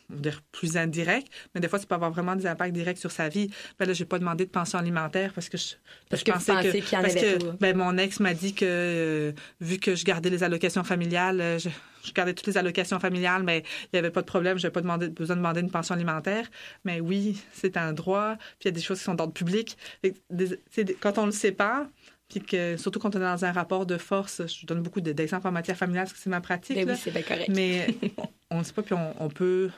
[0.10, 2.97] on va dire plus indirect, mais des fois, ça peut avoir vraiment des impacts directs
[2.97, 3.49] sur sa vie.
[3.78, 5.76] Ben là, j'ai pas demandé de pension alimentaire parce que je,
[6.10, 7.58] parce je que pensais que, qu parce que tout.
[7.60, 11.60] ben, mon ex m'a dit que euh, vu que je gardais les allocations familiales, euh,
[11.60, 11.70] je,
[12.03, 14.74] je gardais toutes les allocations familiales, mais il n'y avait pas de problème, je n'avais
[14.74, 16.47] pas demandé, besoin de demander une pension alimentaire.
[16.86, 19.78] Mais oui, c'est un droit, puis il y a des choses qui sont d'ordre public.
[20.30, 20.60] Des,
[21.01, 21.88] quand on le sait pas,
[22.30, 25.47] puis que surtout quand on est dans un rapport de force, je donne beaucoup d'exemples
[25.47, 26.78] en matière familiale parce que c'est ma pratique.
[26.78, 27.49] Mais ben oui, c'est bien correct.
[27.53, 27.88] Mais
[28.51, 29.70] on ne sait pas, puis on, on peut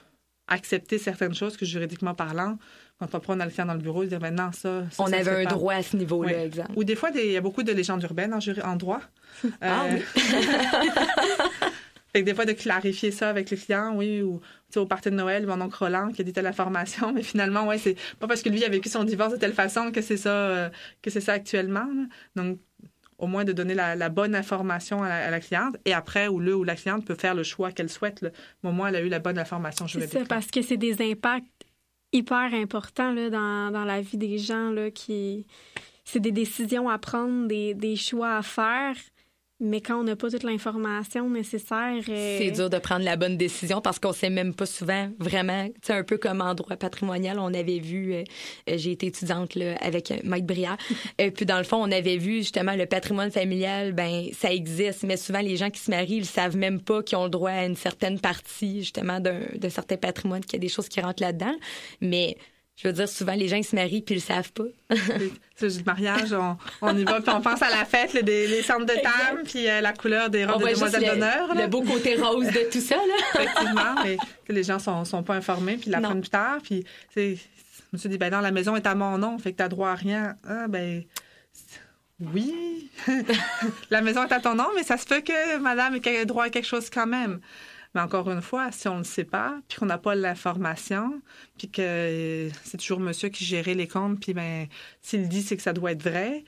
[0.50, 2.58] accepter certaines choses que juridiquement parlant,
[3.00, 5.18] quand on prend a le faire dans le bureau, dire maintenant ça, ça, On ça
[5.18, 5.52] avait un pas.
[5.52, 6.44] droit à ce niveau-là, oui.
[6.44, 6.72] exemple.
[6.76, 9.02] Ou des fois, il y a beaucoup de légendes urbaines en, en droit.
[9.62, 10.00] Ah euh...
[10.16, 10.22] oui.
[12.12, 14.42] fait que des fois, de clarifier ça avec les clients, oui, ou
[14.76, 17.78] au party de Noël, mon oncle Roland qui a dit telle information, mais finalement, ouais,
[17.78, 20.30] c'est pas parce que lui a vécu son divorce de telle façon que c'est ça,
[20.30, 20.70] euh,
[21.02, 21.86] que c'est ça actuellement.
[21.86, 22.04] Là.
[22.36, 22.60] Donc,
[23.20, 26.28] au moins de donner la, la bonne information à la, à la, cliente et après
[26.28, 28.30] où le ou la cliente peut faire le choix qu'elle souhaite là.
[28.64, 30.14] au moins elle a eu la bonne information juridique.
[30.14, 31.46] C'est ça parce que c'est des impacts
[32.12, 35.46] hyper importants là, dans, dans la vie des gens là, qui
[36.06, 38.96] c'est des décisions à prendre des, des choix à faire
[39.60, 42.02] mais quand on n'a pas toute l'information nécessaire...
[42.08, 42.38] Euh...
[42.38, 45.68] C'est dur de prendre la bonne décision parce qu'on sait même pas souvent vraiment.
[45.82, 48.24] C'est un peu comme en droit patrimonial, on avait vu, euh,
[48.68, 50.78] j'ai été étudiante là, avec Mike Briard,
[51.18, 55.04] et puis dans le fond, on avait vu justement le patrimoine familial, ben ça existe,
[55.04, 57.52] mais souvent les gens qui se marient, ils savent même pas qu'ils ont le droit
[57.52, 61.22] à une certaine partie justement d'un certain patrimoine, qu'il y a des choses qui rentrent
[61.22, 61.56] là-dedans.
[62.02, 62.38] Mais
[62.82, 64.64] Je veux dire, souvent, les gens ils se marient puis ils le savent pas.
[64.90, 68.86] le mariage, on, on, y va puis on pense à la fête, les, les centres
[68.86, 71.54] de table, puis euh, la couleur des robes de demoiselles d'honneur.
[71.54, 73.14] Le beau côté rose de tout ça, là.
[73.42, 74.18] Effectivement, mais
[74.48, 76.60] les gens sont, sont pas informés, puis l'apprennent plus tard.
[76.64, 76.86] Puis,
[77.18, 77.36] je
[77.92, 79.68] me suis dit, ben non, la maison est à mon nom, fait que tu as
[79.68, 80.38] droit à rien.
[80.48, 81.04] Ah, ben
[82.22, 82.90] oui,
[83.90, 86.50] la maison est à ton nom, mais ça se peut que madame ait droit à
[86.50, 87.42] quelque chose quand même.
[87.96, 91.22] Mais encore une fois, si on ne le sait pas, puis qu'on n'a pas l'information,
[91.58, 94.68] puis que c'est toujours monsieur qui gérait les comptes, puis ben,
[95.02, 96.44] s'il dit c'est que ça doit être vrai,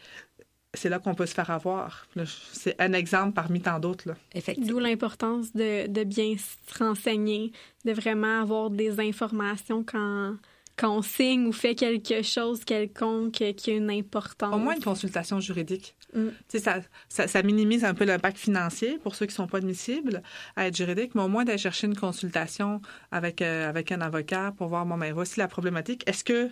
[0.73, 2.07] c'est là qu'on peut se faire avoir.
[2.53, 4.13] C'est un exemple parmi tant d'autres.
[4.57, 7.51] D'où l'importance de, de, bien se renseigner,
[7.85, 10.37] de vraiment avoir des informations quand,
[10.81, 14.55] quand on signe ou fait quelque chose quelconque qui a une importance.
[14.55, 15.95] Au moins une consultation juridique.
[16.15, 16.29] Mm.
[16.47, 20.23] Ça, ça, ça, minimise un peu l'impact financier pour ceux qui ne sont pas admissibles
[20.55, 24.53] à être juridique, mais au moins d'aller chercher une consultation avec, euh, avec un avocat
[24.57, 26.03] pour voir, bon, ben, voici la problématique.
[26.07, 26.49] Est-ce que,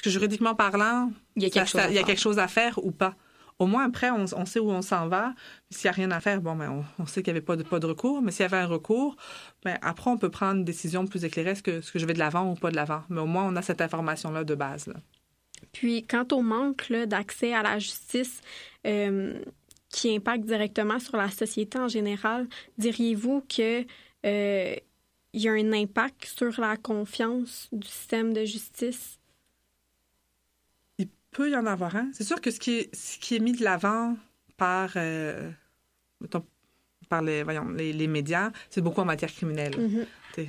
[0.00, 2.78] que juridiquement parlant, il y a quelque, chose, il y a quelque chose à faire
[2.84, 3.16] ou pas?
[3.62, 5.36] Au moins, après, on, sait où on s'en va.
[5.70, 7.86] S'il n'y a rien à faire, bon, ben, on, sait qu'il n'y avait pas de,
[7.86, 8.20] recours.
[8.20, 9.14] Mais s'il y avait un recours,
[9.64, 11.50] ben, après, on peut prendre une décision plus éclairée.
[11.50, 13.04] Est-ce que, ce que je vais de l'avant ou pas de l'avant?
[13.08, 14.92] Mais au moins, on a cette information-là de base.
[15.70, 18.40] Puis, quant au manque d'accès à la justice
[18.84, 19.38] euh,
[19.90, 22.48] qui impacte directement sur la société en général,
[22.78, 23.86] diriez-vous que
[24.26, 24.74] euh,
[25.34, 29.20] y a un impact sur la confiance du système de justice?
[31.32, 32.10] Peut y en avoir un.
[32.12, 34.16] C'est sûr que ce qui est, ce qui est mis de l'avant
[34.56, 35.50] par, euh,
[37.08, 39.74] par les, voyons, les, médias, c'est beaucoup en matière criminelle.
[39.74, 40.46] Mm-hmm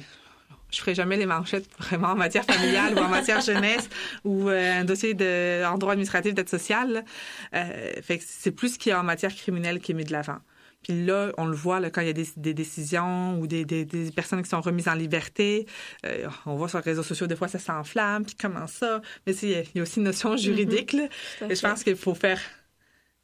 [0.73, 3.89] je ferai jamais les manchettes vraiment en matière familiale ou en matière jeunesse
[4.23, 7.05] ou euh, un dossier de, en droit administratif d'aide sociale.
[7.53, 10.39] Euh, fait c'est plus ce qui est en matière criminelle qui est mis de l'avant.
[10.83, 13.65] Puis là, on le voit là, quand il y a des, des décisions ou des,
[13.65, 15.65] des, des, personnes qui sont remises en liberté.
[16.05, 18.25] Euh, on voit sur les réseaux sociaux, des fois, ça s'enflamme.
[18.25, 19.01] Puis comment ça?
[19.25, 20.93] Mais il y, a aussi une notion juridique.
[20.93, 21.41] Mm-hmm.
[21.41, 22.39] là, et je pense qu'il faut faire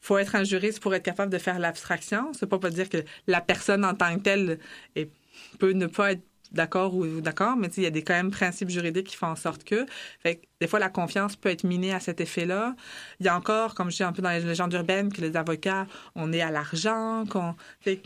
[0.02, 2.32] faut être un juriste pour être capable de faire l'abstraction.
[2.34, 4.60] C'est pas pour dire que la personne en tant que telle
[4.96, 5.12] est,
[5.60, 8.70] peut ne pas être d'accord ou d'accord, mais il y a des quand même principes
[8.70, 9.86] juridiques qui font en sorte que,
[10.22, 12.76] fait des fois la confiance peut être minée à cet effet-là.
[13.20, 15.38] Il y a encore, comme je dis un peu dans les légendes urbaines, que les
[15.38, 18.02] avocats, on est à l'argent, qu'on fait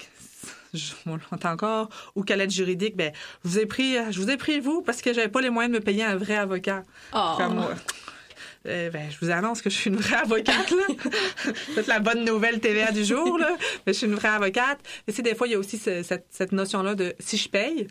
[1.06, 3.12] on l'entend encore, ou qu'à l'aide juridique, ben,
[3.44, 5.72] je vous ai pris, je vous ai pris vous parce que j'avais pas les moyens
[5.72, 6.84] de me payer un vrai avocat.
[7.14, 7.34] Oh.
[7.38, 7.74] Comme moi.
[8.66, 11.12] Eh ben, je vous annonce que je suis une vraie avocate, là.
[11.76, 13.56] C'est la bonne nouvelle TVA du jour, là.
[13.86, 14.80] Mais je suis une vraie avocate.
[15.06, 17.88] Et c'est des fois, il y a aussi cette, cette notion-là de si je paye,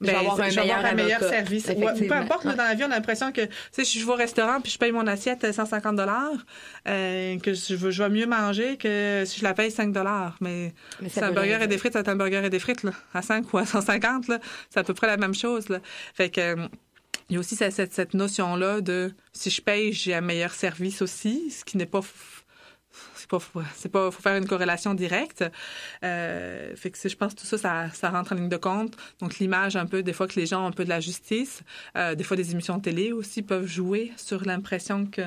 [0.00, 1.66] je vais avoir un, meilleur, un meilleur, service.
[1.66, 4.16] peu importe, dans la vie, on a l'impression que, tu sais, si je vais au
[4.16, 6.32] restaurant puis je paye mon assiette 150 dollars,
[6.86, 10.36] euh, que je, je vais mieux manger que si je la paye 5 dollars.
[10.40, 10.74] Mais,
[11.08, 12.92] c'est un burger et des frites, c'est un burger et des frites, là.
[13.14, 14.38] À 5 ou à 150, là.
[14.68, 15.80] C'est à peu près la même chose, là.
[16.14, 16.56] Fait que,
[17.28, 21.02] il y a aussi cette, cette notion-là de si je paye, j'ai un meilleur service
[21.02, 22.02] aussi, ce qui n'est pas
[23.14, 23.38] c'est pas
[23.74, 25.44] c'est faut faire une corrélation directe.
[26.04, 28.96] Euh, fait que je pense que tout ça, ça, ça rentre en ligne de compte.
[29.20, 31.62] Donc l'image un peu des fois que les gens ont un peu de la justice.
[31.96, 35.22] Euh, des fois des émissions de télé aussi peuvent jouer sur l'impression que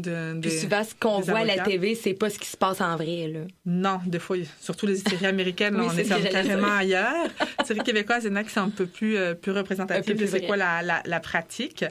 [0.00, 2.80] de, Puis souvent, ce qu'on voit à la TV, c'est pas ce qui se passe
[2.80, 3.28] en vrai.
[3.28, 3.40] Là.
[3.66, 7.28] Non, des fois, surtout les séries américaines, on est, carrément ailleurs.
[7.58, 10.16] Les séries québécoises, il y en a qui sont un peu plus, euh, plus représentatives
[10.16, 11.84] de c'est quoi la, la, la pratique.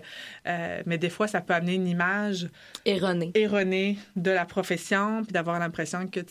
[0.47, 2.47] Euh, mais des fois, ça peut amener une image
[2.85, 6.21] erronée, erronée de la profession, puis d'avoir l'impression que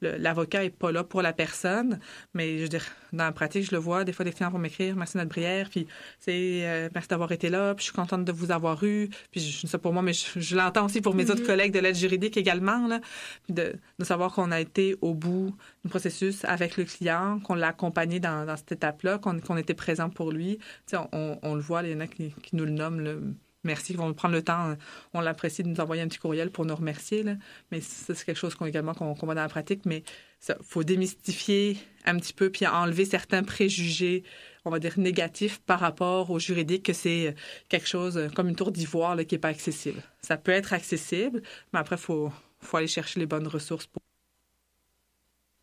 [0.00, 1.98] l'avocat est pas là pour la personne.
[2.34, 4.04] Mais je veux dire, dans la pratique, je le vois.
[4.04, 5.86] Des fois, des clients vont m'écrire Merci notre prière, puis
[6.18, 9.08] c'est euh, merci d'avoir été là, puis je suis contente de vous avoir eu.
[9.30, 11.46] Puis je, ça pour moi, mais je, l'entends aussi pour mes autres mm-hmm.
[11.46, 13.00] collègues de l'aide juridique également, là,
[13.48, 15.54] de, de savoir qu'on a été au bout
[15.84, 20.10] du processus avec le client, qu'on l'a accompagné dans, dans cette étape-là, qu'on était présent
[20.10, 20.58] pour lui.
[20.92, 23.00] On, on, le voit, il y en a qui, qui nous le nomment.
[23.00, 23.22] Le,
[23.64, 24.76] merci, ils vont prendre le temps.
[25.14, 27.22] On l'apprécie de nous envoyer un petit courriel pour nous remercier.
[27.22, 27.34] Là.
[27.70, 29.86] Mais c'est quelque chose qu'on également qu'on voit dans la pratique.
[29.86, 30.02] Mais
[30.48, 34.24] il faut démystifier un petit peu puis enlever certains préjugés,
[34.64, 37.34] on va dire négatifs par rapport au juridique que c'est
[37.68, 40.02] quelque chose comme une tour d'ivoire qui n'est pas accessible.
[40.22, 41.42] Ça peut être accessible,
[41.72, 44.02] mais après, il faut, faut aller chercher les bonnes ressources pour.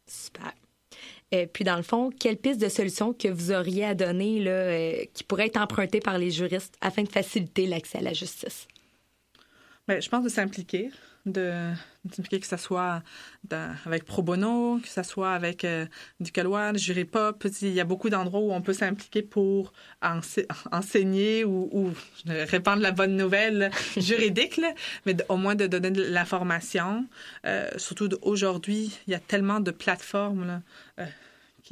[0.08, 0.54] Super.
[1.32, 4.40] Et euh, puis, dans le fond, quelle piste de solution que vous auriez à donner
[4.40, 8.14] là, euh, qui pourrait être empruntée par les juristes afin de faciliter l'accès à la
[8.14, 8.68] justice?
[9.88, 10.90] Bien, je pense de s'impliquer,
[11.26, 11.72] de,
[12.12, 13.04] s'impliquer que ce soit
[13.86, 15.86] avec Pro Bono, que ce soit avec euh,
[16.20, 17.46] du Calois, Jury Pop.
[17.62, 19.74] Il y a beaucoup d'endroits où on peut s'impliquer pour
[20.72, 21.94] enseigner ou,
[22.26, 24.60] répandre la bonne nouvelle juridique,
[25.06, 27.06] mais au moins de donner de l'information.
[27.78, 30.46] surtout aujourd'hui, il y a tellement de plateformes.
[30.46, 30.62] Là,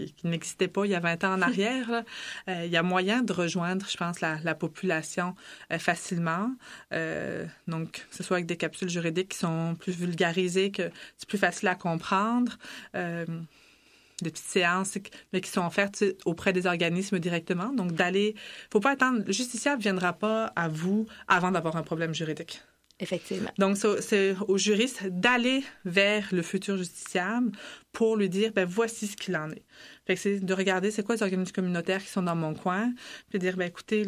[0.06, 2.04] qui, n'existait pas il y a 20 ans en arrière.
[2.48, 5.36] Euh, il y a moyen de rejoindre, je pense, la, la population
[5.72, 6.52] euh, facilement.
[6.94, 11.28] Euh, donc, que ce soit avec des capsules juridiques qui sont plus vulgarisées, que c'est
[11.28, 12.58] plus facile à comprendre.
[12.94, 14.98] des petites séances,
[15.32, 17.72] mais qui sont faites auprès des organismes directement.
[17.72, 18.36] Donc, d'aller,
[18.72, 22.64] faut pas attendre, le justiciable ne viendra pas à vous avant d'avoir un problème juridique.
[23.00, 23.52] Effectivement.
[23.60, 27.52] Donc, c'est au juriste d'aller vers le futur justiciable
[27.92, 29.64] pour lui dire, ben voici ce qu'il en est.
[30.08, 32.92] Fait que c'est de regarder c'est quoi les organismes communautaires qui sont dans mon coin,
[33.30, 34.04] puis de dire, ben écoutez,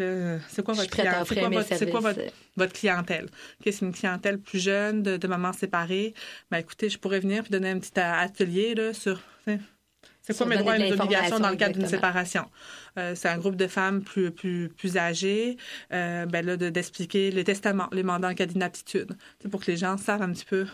[0.48, 2.22] c'est quoi, votre, client, c'est quoi, votre, quoi votre,
[2.56, 3.28] votre, clientèle?
[3.62, 6.16] Okay, c'est une clientèle plus jeune, de, de mamans séparées.
[6.50, 9.22] Ben écoutez, je pourrais venir puis donner un petit atelier là, sur...
[10.30, 12.45] C'est quoi mes droits et mes obligations dans le cadre d'une séparation?
[12.97, 15.57] Euh, c'est un groupe de femmes plus, plus, plus âgées,
[15.91, 19.17] euh, ben là, d'expliquer les testaments, les mandats en cas d'inaptitude,
[19.49, 20.67] pour que les gens savent un petit peu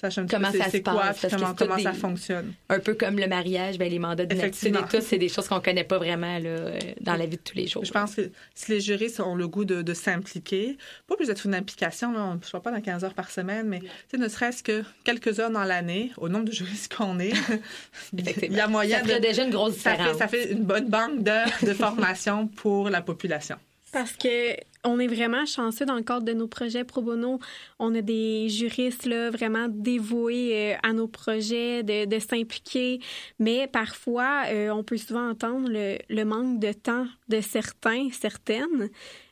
[0.00, 2.52] comment ça se passe, comment, comment ça fonctionne.
[2.68, 5.60] Un peu comme le mariage, ben, les mandats d'inaptitude et tout, c'est des choses qu'on
[5.60, 7.84] connaît pas vraiment là, euh, dans la vie de tous les jours.
[7.84, 10.76] Je pense que si les juristes ont le goût de, de s'impliquer,
[11.06, 13.68] pas plus d'être une implication, là, on ne soit pas dans 15 heures par semaine,
[13.68, 13.80] mais
[14.16, 17.32] ne serait-ce que quelques heures dans l'année, au nombre de juristes qu'on est,
[18.12, 20.18] il y a moyen ça ferait déjà une grosse différence.
[20.18, 23.56] Ça fait, ça fait une bonne banque d'heures de formation pour la population.
[23.96, 27.38] Parce que on est vraiment chanceux dans le cadre de nos projets pro bono.
[27.78, 33.00] On a des juristes là, vraiment dévoués euh, à nos projets, de, s'impliquer.
[33.38, 38.90] Mais parfois, euh, on peut souvent entendre le, le, manque de temps de certains, certaines.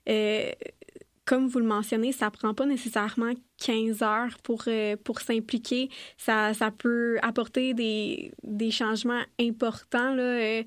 [0.09, 0.51] Euh,
[1.27, 4.65] comme vous le mentionnez, ça prend pas nécessairement 15 heures pour,
[5.05, 5.91] pour s'impliquer.
[6.17, 10.15] Ça, ça peut apporter des, des changements importants.
[10.15, 10.62] Là,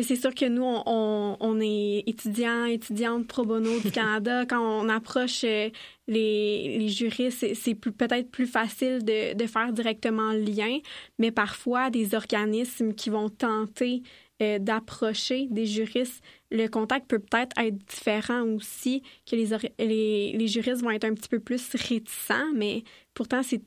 [0.00, 4.46] c'est sûr que nous, on, on, est étudiants, étudiantes pro bono du Canada.
[4.46, 5.68] Quand on approche euh,
[6.08, 10.78] les, les juristes, c'est peut-être plus facile de, de, faire directement le lien,
[11.18, 14.02] mais parfois, des organismes qui vont tenter
[14.40, 20.48] euh, d'approcher des juristes, le contact peut peut-être être différent aussi, que les, les, les,
[20.48, 22.82] juristes vont être un petit peu plus réticents, mais
[23.12, 23.62] pourtant, c'est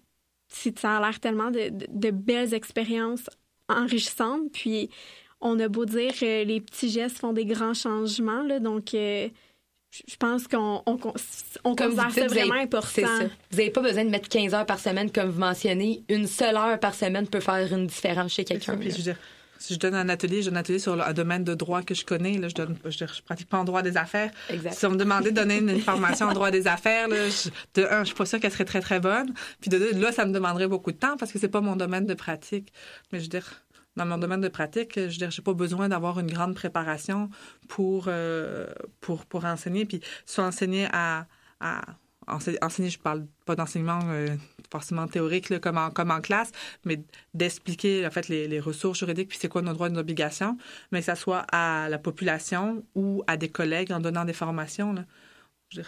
[0.48, 3.30] ça a l'air tellement de, de, de belles expériences
[3.68, 4.52] enrichissantes.
[4.52, 4.90] Puis,
[5.46, 9.30] on a beau dire que les petits gestes font des grands changements, là, donc euh,
[10.08, 11.00] je pense qu'on on,
[11.64, 12.90] on considère ça vraiment important.
[12.90, 13.24] Ça.
[13.52, 16.04] Vous n'avez pas besoin de mettre 15 heures par semaine, comme vous mentionnez.
[16.10, 18.78] Une seule heure par semaine peut faire une différence chez quelqu'un.
[19.58, 21.96] Si je donne un atelier, je donne un atelier sur un domaine de droit que
[21.96, 22.38] je connais.
[22.38, 24.32] Là, je donne, je, pratique pas en droit des affaires.
[24.72, 27.88] Si on me demandait de donner une formation en droit des affaires, là, je, de
[27.90, 29.34] un, je suis pas sûre qu'elle serait très très bonne.
[29.62, 31.78] Puis de deux, là, ça me demanderait beaucoup de temps parce que c'est pas mon
[31.78, 32.74] domaine de pratique.
[33.12, 33.65] Mais je veux dire,
[33.96, 37.30] dans mon domaine de pratique, je j'ai pas besoin d'avoir une grande préparation
[37.68, 38.68] pour, euh,
[39.02, 39.86] pour, pour enseigner.
[39.86, 41.28] Puis, soit enseigner à,
[42.28, 44.36] enseigner, je parle pas d'enseignement euh,
[44.72, 46.52] forcément théorique comme, en, comme en classe,
[46.84, 50.58] mais d'expliquer en fait les, ressources juridiques puis c'est quoi nos droits et nos obligations,
[50.92, 54.94] mais que ça soit à la population ou à des collègues en donnant des formations.
[54.94, 55.06] Là.
[55.70, 55.82] Je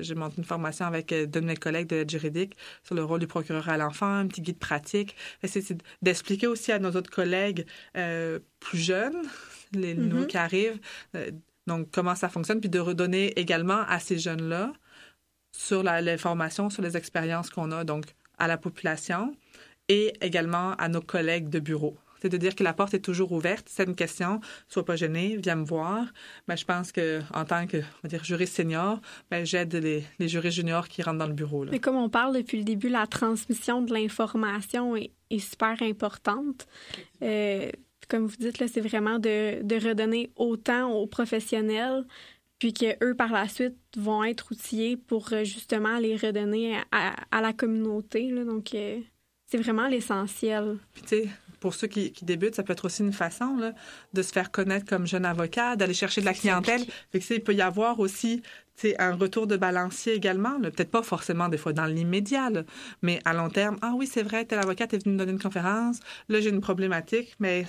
[0.00, 3.04] j'ai monté une formation avec euh, deux de mes collègues de l'aide juridique sur le
[3.04, 5.16] rôle du procureur à l'enfant, un petit guide pratique.
[5.44, 5.64] C'est
[6.02, 7.66] d'expliquer aussi à nos autres collègues
[7.96, 9.22] euh, plus jeunes,
[9.72, 9.98] les mm-hmm.
[9.98, 10.80] nouveaux qui arrivent,
[11.14, 11.30] euh,
[11.66, 14.72] donc comment ça fonctionne, puis de redonner également à ces jeunes-là
[15.52, 18.04] sur l'information, sur les expériences qu'on a, donc
[18.38, 19.34] à la population
[19.88, 23.32] et également à nos collègues de bureau c'est de dire que la porte est toujours
[23.32, 23.66] ouverte.
[23.68, 26.02] C'est une question, sois pas gêné, viens me voir.
[26.46, 29.00] Mais ben, je pense que en tant que on dire juriste senior,
[29.30, 31.64] ben, j'aide les, les, juristes juniors qui rentrent dans le bureau.
[31.70, 36.66] Mais comme on parle depuis le début, la transmission de l'information est, super importante.
[37.22, 37.70] Euh,
[38.08, 42.04] comme vous dites, là, c'est vraiment de, de redonner autant aux professionnels
[42.58, 47.40] puis qu'eux, par la suite, vont être outillés pour euh, justement les redonner à, à
[47.40, 48.30] la communauté.
[48.30, 48.44] Là.
[48.44, 49.00] Donc, euh,
[49.46, 50.78] c'est vraiment l'essentiel.
[50.92, 51.28] Puis, tu sais,
[51.60, 53.72] pour ceux qui, qui, débutent, ça peut être aussi une façon là,
[54.12, 56.84] de se faire connaître comme jeune avocat, d'aller chercher de la clientèle.
[57.12, 58.42] Fait que, il peut y avoir aussi
[58.98, 60.60] un retour de balancier également.
[60.60, 62.50] Peut-être pas forcément des fois dans l'immédiat,
[63.02, 63.76] mais à long terme.
[63.82, 66.00] Ah oui, c'est vrai, tel avocat est venu me donner une conférence.
[66.28, 67.64] Là, j'ai une problématique, mais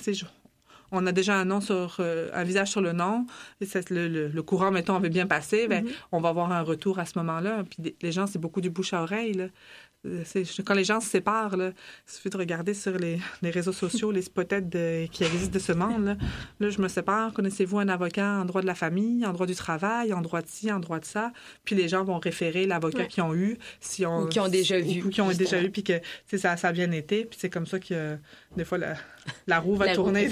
[0.92, 3.26] on a déjà un nom sur euh, un visage sur le nom.
[3.62, 5.68] Et le, le, le, courant, mettons, avait bien passé.
[5.68, 5.92] Ben, mm-hmm.
[6.12, 7.64] on va avoir un retour à ce moment-là.
[7.70, 9.34] Puis les gens, c'est beaucoup du bouche à oreille.
[9.34, 9.48] Là.
[10.06, 10.24] Euh,
[10.66, 11.72] quand les gens se séparent, là,
[12.08, 15.60] il suffit de regarder sur les, les réseaux sociaux les spotettes de, qui existent de
[15.60, 16.06] ce monde.
[16.06, 16.16] Là.
[16.62, 17.34] là je me sépare.
[17.34, 20.48] Connaissez-vous un avocat en droit de la famille, en droit du travail, en droit de
[20.48, 21.34] ci, en droit de ça?
[21.66, 23.58] Puis les gens vont référer l'avocat qu'ils ont eu.
[23.82, 25.04] Si on, ou qui ont déjà vu.
[25.04, 26.00] Ou qui ont déjà eu, puis que
[26.38, 27.26] ça, ça a bien été.
[27.26, 28.18] Puis c'est comme ça que
[28.56, 28.96] des fois, la,
[29.48, 30.30] la roue va tourner.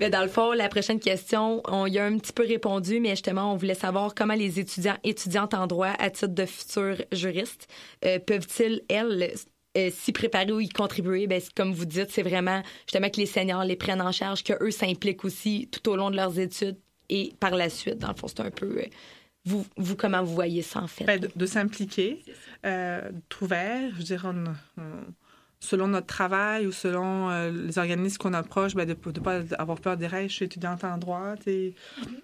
[0.00, 3.10] mais dans le fond, la prochaine question, on y a un petit peu répondu, mais
[3.10, 7.68] justement, on voulait savoir comment les étudiants étudiantes en droit à titre de futurs juristes
[8.04, 9.34] euh, peuvent-ils, elles,
[9.76, 13.26] euh, s'y préparer ou y contribuer, ben, comme vous dites, c'est vraiment justement que les
[13.26, 17.34] seniors les prennent en charge, qu'eux s'impliquent aussi tout au long de leurs études et
[17.40, 17.98] par la suite.
[17.98, 18.78] Dans le fond, c'est un peu...
[18.78, 18.86] Euh,
[19.44, 21.04] vous, vous, comment vous voyez ça, en fait?
[21.04, 22.24] Ben, de, s'impliquer,
[22.64, 23.10] euh,
[23.40, 24.28] ouvert, je dirais,
[25.60, 29.80] selon notre travail ou selon euh, les organismes qu'on approche, ben, de ne pas avoir
[29.80, 30.28] peur des règles.
[30.30, 31.74] Je suis étudiante en droit, mm-hmm.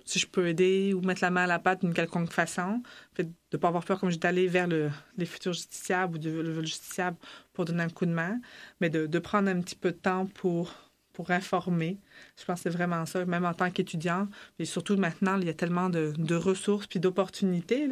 [0.05, 2.83] si je peux aider ou mettre la main à la pâte d'une quelconque façon.
[3.19, 6.31] de ne pas avoir peur, comme je d'aller vers le, les futurs justiciables ou de,
[6.31, 7.17] le justiciable
[7.53, 8.41] pour donner un coup de main,
[8.81, 11.99] mais de, de prendre un petit peu de temps pour pour informer.
[12.39, 14.29] Je pense que c'est vraiment ça, même en tant qu'étudiant.
[14.59, 17.89] Et surtout maintenant, il y a tellement de, ressources puis d'opportunités.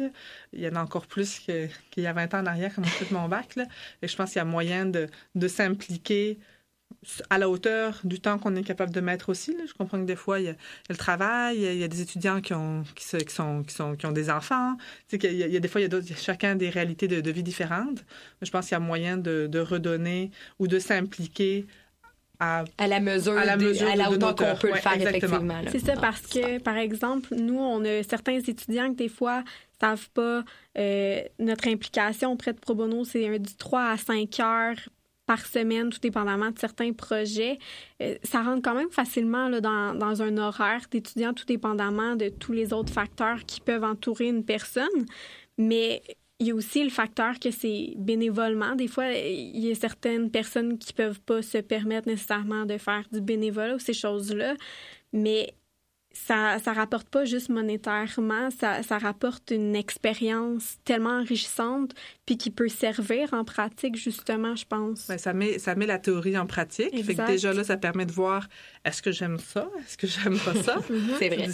[0.53, 3.05] Il y en a encore plus qu'il y a 20 ans en arrière quand j'ai
[3.05, 3.55] fait mon bac.
[3.55, 3.65] Là.
[4.01, 6.39] Et je pense qu'il y a moyen de, s'impliquer
[7.29, 9.55] à la hauteur du temps qu'on est capable de mettre aussi.
[9.65, 10.55] Je comprends que des fois, il y a,
[10.89, 14.75] le travail, il y a, des étudiants qui ont, qui, sont, qui, ont des enfants.
[15.11, 18.03] il, y a, des fois, il y a, chacun des réalités de, vie différentes.
[18.41, 21.65] je pense qu'il y a moyen de redonner ou de s'impliquer
[22.41, 25.61] à, la mesure, à la, mesure à la hauteur qu'on peut le faire, effectivement.
[25.71, 29.43] C'est ça, parce que, par exemple, nous, on a certains étudiants qui, des fois,
[29.79, 30.43] savent pas
[30.77, 34.89] euh, notre implication auprès de Pro Bono, c'est du 3 à 5 heures
[35.27, 37.59] par semaine, tout dépendamment de certains projets.
[38.01, 42.29] Euh, ça rentre quand même facilement là, dans, dans un horaire d'étudiants, tout dépendamment de
[42.29, 45.05] tous les autres facteurs qui peuvent entourer une personne.
[45.57, 46.01] Mais
[46.41, 48.75] il y a aussi le facteur que c'est bénévolement.
[48.75, 53.03] Des fois, il y a certaines personnes qui peuvent pas se permettre nécessairement de faire
[53.11, 54.55] du bénévolat ou ces choses-là,
[55.13, 55.53] mais
[56.13, 61.93] ça ça rapporte pas juste monétairement, ça, ça rapporte une expérience tellement enrichissante
[62.25, 65.07] puis qui peut servir en pratique justement, je pense.
[65.07, 67.05] Ben, ça met ça met la théorie en pratique.
[67.05, 68.49] Fait que déjà là ça permet de voir
[68.83, 70.79] est-ce que j'aime ça, est-ce que j'aime pas ça?
[71.19, 71.49] C'est vrai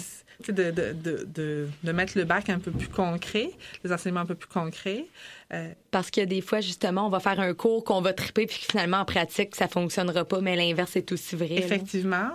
[0.46, 3.50] de, de, de, de, mettre le bac un peu plus concret,
[3.82, 5.06] les enseignements un peu plus concrets.
[5.52, 8.64] Euh, Parce que des fois, justement, on va faire un cours qu'on va triper, puis
[8.70, 11.56] finalement, en pratique, ça fonctionnera pas, mais l'inverse est aussi vrai.
[11.56, 12.30] Effectivement.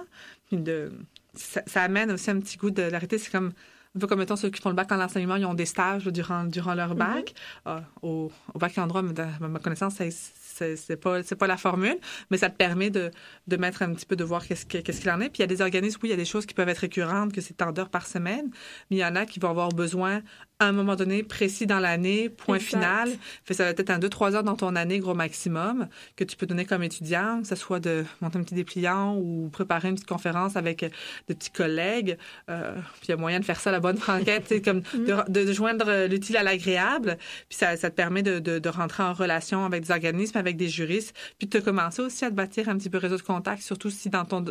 [0.51, 0.91] De,
[1.34, 3.18] ça, amène aussi un petit goût de l'arrêter.
[3.18, 3.54] C'est comme
[3.95, 6.06] un peu comme mettons ceux qui font le bac en enseignement, ils ont des stages
[6.06, 7.30] durant, durant leur bac.
[7.30, 7.62] Mm-hmm.
[7.66, 10.10] Ah, au, au, bac en droit, à ma connaissance, c'est
[10.54, 11.97] c'est pas pas la formule,
[12.30, 13.12] mais ça te permet de,
[13.58, 15.30] mettre un petit peu de voir qu'est-ce qu'il en est.
[15.30, 16.80] Puis il y a des organismes où il y a des choses qui peuvent être
[16.80, 18.49] récurrentes, que c'est tant d'heures par semaine,
[18.89, 20.22] mais il y en a qui vont avoir besoin
[20.64, 23.09] à un moment donné précis dans l'année, point final.
[23.43, 26.36] Fait ça va être un deux trois heures dans ton année gros maximum que tu
[26.36, 29.95] peux donner comme étudiant, que ce soit de monter un petit dépliant ou préparer une
[29.95, 30.82] petite conférence avec
[31.28, 32.18] de petits collègues.
[32.49, 35.05] Euh, puis il y a moyen de faire ça à la bonne franquette, comme mm.
[35.30, 37.18] de, de, joindre l'utile à l'agréable.
[37.49, 40.57] Puis ça, ça te permet de, de, de rentrer en relation avec des organismes, avec
[40.57, 43.61] des juristes, puis de commencer aussi à te bâtir un petit peu réseau de contact,
[43.61, 44.43] surtout si dans ton,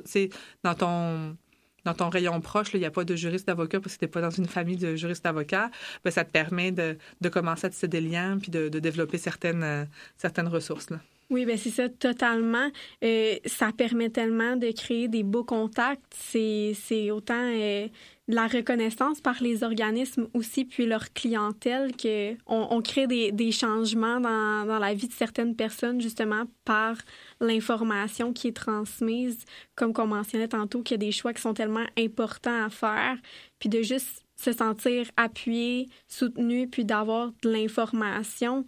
[0.63, 1.37] dans ton
[1.85, 4.11] dans ton rayon proche, il n'y a pas de juriste d'avocat parce que tu n'es
[4.11, 5.71] pas dans une famille de juristes d'avocats,
[6.05, 6.97] ben, ça te permet de,
[7.31, 9.85] commencer à tisser des liens puis de, de développer certaines, euh,
[10.17, 10.91] certaines ressources.
[10.91, 10.99] Là.
[11.33, 12.69] Oui, ben c'est ça, totalement.
[13.03, 16.05] Euh, ça permet tellement de créer des beaux contacts.
[16.13, 17.89] C'est autant euh,
[18.29, 22.37] la reconnaissance par les organismes aussi, puis leur clientèle, qu'on
[22.71, 26.97] on crée des, changements dans, dans, la vie de certaines personnes, justement, par
[27.41, 29.45] l'information qui est transmise,
[29.75, 33.17] comme qu'on mentionnait tantôt, qu'il y a des choix qui sont tellement importants à faire,
[33.59, 38.65] puis de juste se sentir appuyé, soutenu, puis d'avoir de l'information,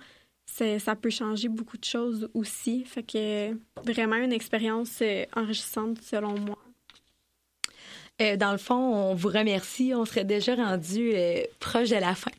[0.46, 2.84] ça peut changer beaucoup de choses aussi.
[2.84, 6.58] Fait que vraiment une expérience euh, enrichissante selon moi.
[8.22, 9.92] Euh, dans le fond, on vous remercie.
[9.94, 12.30] On serait déjà rendu euh, proche de la fin.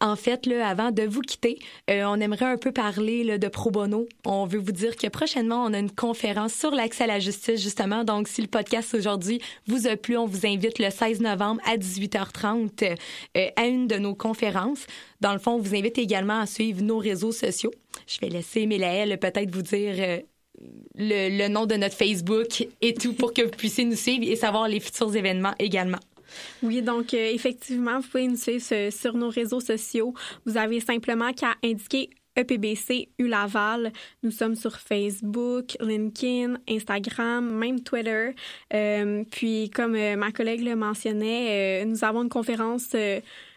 [0.00, 3.70] En fait, là, avant de vous quitter, euh, on aimerait un peu parler de pro
[3.70, 4.08] bono.
[4.26, 7.62] On veut vous dire que prochainement, on a une conférence sur l'accès à la justice,
[7.62, 8.02] justement.
[8.02, 11.76] Donc, si le podcast aujourd'hui vous a plu, on vous invite le 16 novembre à
[11.76, 12.96] 18h30
[13.56, 14.84] à une de nos conférences.
[15.20, 17.70] Dans le fond, on vous invite également à suivre nos réseaux sociaux.
[18.08, 20.22] Je vais laisser Mélaël peut-être vous dire
[20.96, 24.68] le, nom de notre Facebook et tout pour que vous puissiez nous suivre et savoir
[24.68, 25.98] les futurs événements également.
[26.62, 30.14] Oui, donc euh, effectivement, vous pouvez nous suivre sur, nos réseaux sociaux.
[30.46, 33.92] Vous avez simplement qu'à indiquer EPBC ULaval.
[34.22, 38.30] Nous sommes sur Facebook, LinkedIn, Instagram, même Twitter.
[38.72, 42.94] Euh, puis, comme euh, ma collègue le mentionnait, nous avons une conférence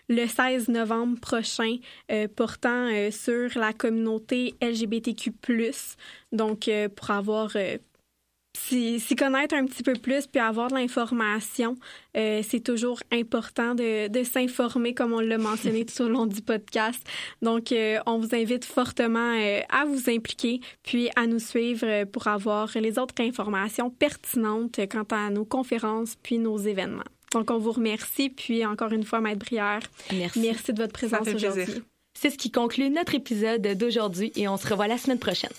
[0.09, 1.77] le 16 novembre prochain
[2.11, 5.31] euh, portant euh, sur la communauté LGBTQ+.
[6.31, 7.51] Donc, euh, pour avoir
[8.55, 11.75] s'y connaître un petit peu plus puis avoir de l'information,
[12.13, 17.01] c'est toujours important de, de s'informer, comme on l'a mentionné tout au long du podcast.
[17.41, 17.73] Donc,
[18.05, 19.35] on vous invite fortement
[19.69, 25.31] à vous impliquer puis à nous suivre pour avoir les autres informations pertinentes quant à
[25.31, 27.03] nos conférences puis nos événements.
[27.33, 28.29] Donc, on vous remercie.
[28.29, 29.81] Puis, encore une fois, Maître Brière,
[30.13, 31.83] merci, merci de votre présence aujourd'hui.
[32.13, 35.51] C'est ce qui conclut notre épisode d'aujourd'hui et on se revoit la semaine prochaine.